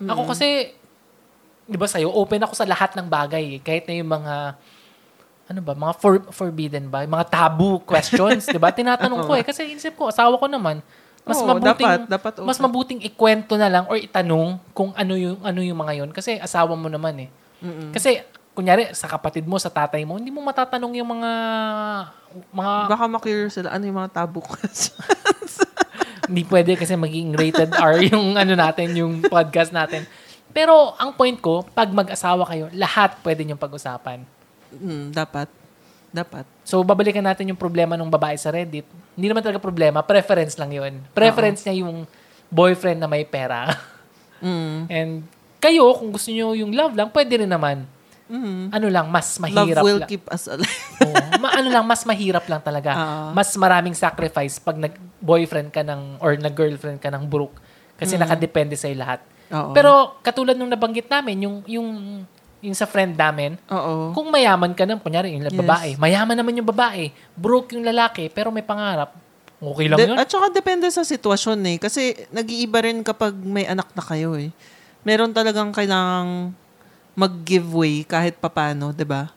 [0.00, 0.72] Ako kasi,
[1.66, 3.44] di ba sa'yo, open ako sa lahat ng bagay.
[3.56, 3.60] eh.
[3.60, 4.56] Kahit na yung mga,
[5.50, 7.02] ano ba, mga for, forbidden ba?
[7.02, 8.70] Mga taboo questions, di ba?
[8.80, 9.42] Tinatanong ko eh.
[9.42, 10.78] Kasi inisip ko, asawa ko naman,
[11.26, 12.64] mas Oo, mabuting, dapat, dapat mas open.
[12.70, 16.78] mabuting ikwento na lang or itanong kung ano yung, ano yung mga yon Kasi asawa
[16.78, 17.28] mo naman eh.
[17.60, 17.90] Mm-mm.
[17.90, 18.22] Kasi,
[18.54, 21.30] kunyari, sa kapatid mo, sa tatay mo, hindi mo matatanong yung mga,
[22.54, 23.74] mga, Baka makurious sila.
[23.74, 25.66] Ano yung mga taboo questions?
[26.30, 30.06] hindi pwede kasi maging rated R yung ano natin, yung podcast natin.
[30.54, 34.39] Pero, ang point ko, pag mag-asawa kayo, lahat pwede niyong pag-usapan.
[34.72, 35.48] Mm, dapat.
[36.10, 36.42] Dapat.
[36.66, 38.82] So, babalikan natin yung problema ng babae sa Reddit.
[39.14, 40.98] Hindi naman talaga problema, preference lang yun.
[41.14, 42.02] Preference niya yung
[42.50, 43.66] boyfriend na may pera.
[44.40, 44.88] Mm.
[44.88, 45.12] And
[45.60, 47.84] kayo, kung gusto niyo yung love lang, pwede rin naman.
[48.24, 48.72] Mm.
[48.72, 50.08] Ano lang, mas Love mahirap will lang.
[50.08, 50.80] keep us alive.
[51.04, 51.24] Oo.
[51.42, 52.90] Ma- ano lang, mas mahirap lang talaga.
[52.96, 53.30] Ah.
[53.36, 57.58] mas maraming sacrifice pag nag-boyfriend ka ng, or nag-girlfriend ka ng broke.
[58.00, 59.20] Kasi nakadepende sa'yo lahat.
[59.52, 59.76] Oo.
[59.76, 61.88] Pero katulad nung nabanggit namin, yung, yung,
[62.60, 64.12] yung sa friend namin, Oo.
[64.12, 65.56] kung mayaman ka naman, kunyari yung Yes.
[65.56, 69.16] babae, mayaman naman yung babae, broke yung lalaki, pero may pangarap,
[69.58, 70.16] okay lang De- yun.
[70.16, 71.76] At saka depende sa sitwasyon eh.
[71.76, 74.52] Kasi nag-iiba rin kapag may anak na kayo eh.
[75.00, 76.52] Meron talagang kailangang
[77.12, 79.32] mag-give way kahit papano, 'di ba?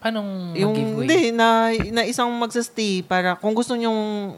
[0.00, 1.04] Anong Yung mag-giveaway?
[1.04, 1.48] hindi na
[1.92, 3.92] na isang magsastay para kung gusto niyo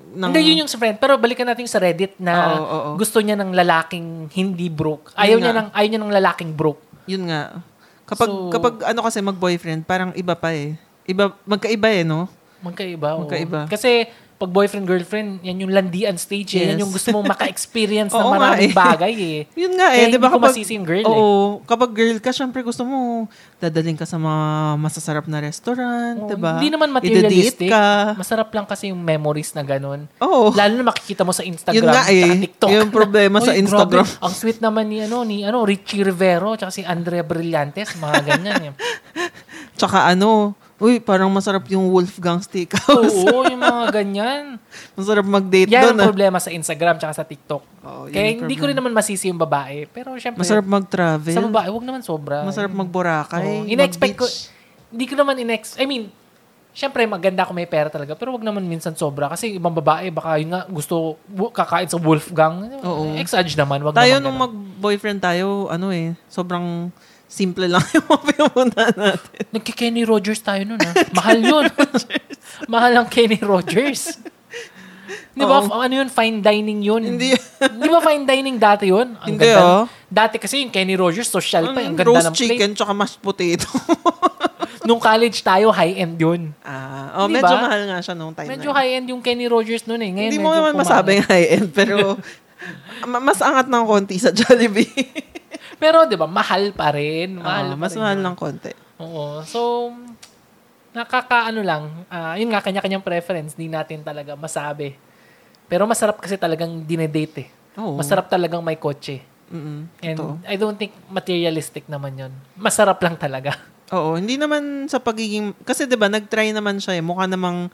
[0.09, 0.99] ng Hindi, yun yung sa friend.
[0.99, 2.91] Pero balikan natin sa Reddit na Oo, oo, oo.
[2.97, 5.15] gusto niya ng lalaking hindi broke.
[5.15, 5.61] Ayaw Yun niya nga.
[5.61, 6.83] ng ayaw niya ng lalaking broke.
[7.05, 7.63] yun nga.
[8.05, 10.75] Kapag So- kapag ano kasi mag-boyfriend, parang iba pa eh.
[11.05, 12.27] Iba magkaiba eh, no?
[12.63, 13.19] Magkaiba.
[13.19, 13.27] oo.
[13.27, 13.67] Magkaiba.
[13.67, 14.07] Kasi
[14.43, 16.59] pag boyfriend, girlfriend, yan yung landian stage.
[16.59, 16.67] Eh.
[16.67, 16.81] Yan Yes.
[16.83, 18.75] yung gusto mong maka-experience ng maraming eh.
[18.75, 19.41] bagay eh.
[19.63, 21.07] Yun nga eh, 'di ba kapag masisi yung girl eh.
[21.07, 24.43] Oo, kapag girl ka, syempre gusto mo dadaling ka sa mga
[24.77, 26.59] masasarap na restaurant, Oo, 'di ba?
[26.59, 27.71] Hindi naman materialistic.
[27.71, 28.19] ka.
[28.19, 30.11] Masarap lang kasi yung memories na ganun.
[30.19, 30.51] Oo.
[30.53, 32.43] Lalo na makikita mo sa Instagram Yun nga eh.
[32.43, 32.69] TikTok.
[32.69, 34.03] Yung problema sa Uy, Instagram.
[34.03, 38.19] grabe, ang sweet naman ni ano ni ano Richie Rivero tsaka si Andrea Brillantes, mga
[38.27, 38.61] ganyan.
[38.67, 38.73] eh.
[39.73, 43.23] Tsaka ano, uy, parang masarap yung Wolfgang Steakhouse.
[43.23, 44.59] Oo, yung mga ganyan.
[44.99, 45.95] masarap mag-date Yan doon.
[45.95, 46.09] ang ah.
[46.11, 47.63] problema sa Instagram tsaka sa TikTok.
[47.87, 49.87] Oo, Kaya hindi ko rin naman masisi yung babae.
[49.87, 51.35] Pero syempre, Masarap mag-travel.
[51.39, 52.43] sa babae, wag naman sobra.
[52.43, 53.47] Masarap mag-Boracay.
[53.47, 54.27] Oo, ina-expect ko,
[54.91, 56.11] hindi ko naman in-ex, I mean,
[56.75, 59.31] syempre maganda kung may pera talaga, pero wag naman minsan sobra.
[59.31, 61.15] Kasi ibang babae, baka yun nga, gusto
[61.55, 62.83] kakain sa Wolfgang.
[62.83, 63.15] Oo.
[63.23, 66.91] Exage naman, wag Tayo naman nung mag-boyfriend tayo, ano eh, sobrang
[67.33, 69.43] simple lang yung mga pinupuntahan natin.
[69.51, 70.93] Nagki-Kenny Rogers tayo nun, ha?
[71.13, 71.65] Mahal yun.
[72.73, 74.21] Mahal ang Kenny Rogers.
[75.33, 75.61] Di ba?
[75.61, 75.81] Oo.
[75.81, 76.09] Ano yun?
[76.09, 77.01] Fine dining yun.
[77.03, 77.33] Hindi.
[77.59, 79.17] Di ba fine dining dati yun?
[79.17, 79.65] Ang Hindi, ganda.
[79.65, 79.85] oh.
[80.05, 81.81] Dati kasi yung Kenny Rogers, social pa.
[81.81, 82.49] Ang Ang ganda roast ng plate.
[82.53, 83.65] chicken tsaka mashed potato.
[84.83, 86.53] Nung college tayo, high-end yun.
[86.61, 90.03] Ah, oh, Di medyo mahal nga siya nung time Medyo high-end yung Kenny Rogers noon
[90.03, 90.11] eh.
[90.11, 90.83] Ngayon Hindi mo naman pumangit.
[90.85, 92.19] masabing high-end, pero
[93.07, 94.91] ma- mas angat ng konti sa Jollibee.
[95.83, 97.43] Pero 'di ba, mahal pa rin.
[97.43, 98.27] Mahal Oo, pa mas rin mahal yun.
[98.31, 98.71] ng konti.
[99.03, 99.43] Oo.
[99.43, 99.91] So
[100.93, 104.95] nakakaano lang, ah, yun nga kanya-kanyang preference, di natin talaga masabi.
[105.67, 107.49] Pero masarap kasi talagang dinedate eh.
[107.81, 107.97] Oo.
[107.97, 109.25] Masarap talagang may kotse.
[109.53, 110.37] Mm-mm, And totoo.
[110.45, 112.33] I don't think materialistic naman yun.
[112.55, 113.57] Masarap lang talaga.
[113.97, 115.53] Oo, hindi naman sa pagiging...
[115.65, 117.05] Kasi 'di ba nag-try naman siya eh.
[117.05, 117.69] Mukha namang...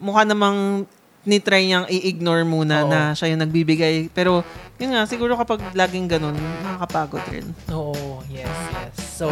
[0.00, 0.84] Mukha namang
[1.24, 2.90] ni-try niyang i-ignore muna Oo.
[2.90, 4.08] na siya yung nagbibigay.
[4.12, 4.40] Pero,
[4.80, 7.46] yun nga, siguro kapag laging ganun, nakakapagod rin.
[7.68, 8.94] Oo, yes, yes.
[9.20, 9.28] So,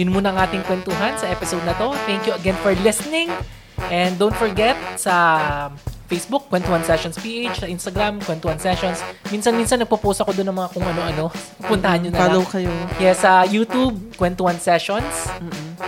[0.00, 1.92] yun muna ang ating kwentuhan sa episode na to.
[2.08, 3.28] Thank you again for listening.
[3.92, 5.68] And don't forget sa
[6.04, 9.00] Facebook, Kwentuhan Sessions PH, sa Instagram, Kwentuhan Sessions.
[9.28, 11.24] Minsan-minsan nagpo-post ako doon ng mga kung ano-ano.
[11.70, 12.52] Puntahan nyo na Follow lang.
[12.52, 12.72] kayo.
[12.96, 15.28] Yes, sa YouTube, Kwentuhan Sessions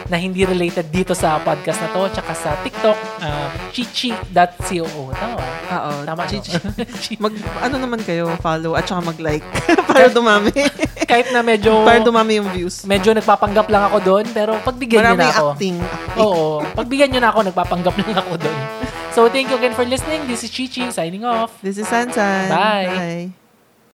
[0.06, 2.02] na hindi related dito sa podcast na to.
[2.10, 4.86] Tsaka sa TikTok, uh, chichi.co.
[5.12, 5.46] Tama ba?
[5.68, 5.92] Oo.
[6.04, 6.22] Tama?
[6.30, 7.16] Chichi.
[7.18, 9.44] Mag, ano naman kayo, follow at saka mag-like
[9.88, 10.52] para dumami.
[11.06, 12.82] Kahit na medyo para dumami yung views.
[12.82, 15.46] medyo nagpapanggap lang ako doon, pero pagbigyan nyo Maraming na ako.
[15.52, 15.76] acting.
[15.78, 16.18] acting.
[16.18, 16.46] Oo.
[16.72, 18.58] Pagbigyan nyo na ako, nagpapanggap lang ako doon.
[19.16, 20.26] So, thank you again for listening.
[20.28, 21.62] This is Chichi signing off.
[21.62, 22.50] This is Sansan.
[22.50, 22.84] Bye.
[22.84, 23.45] Bye.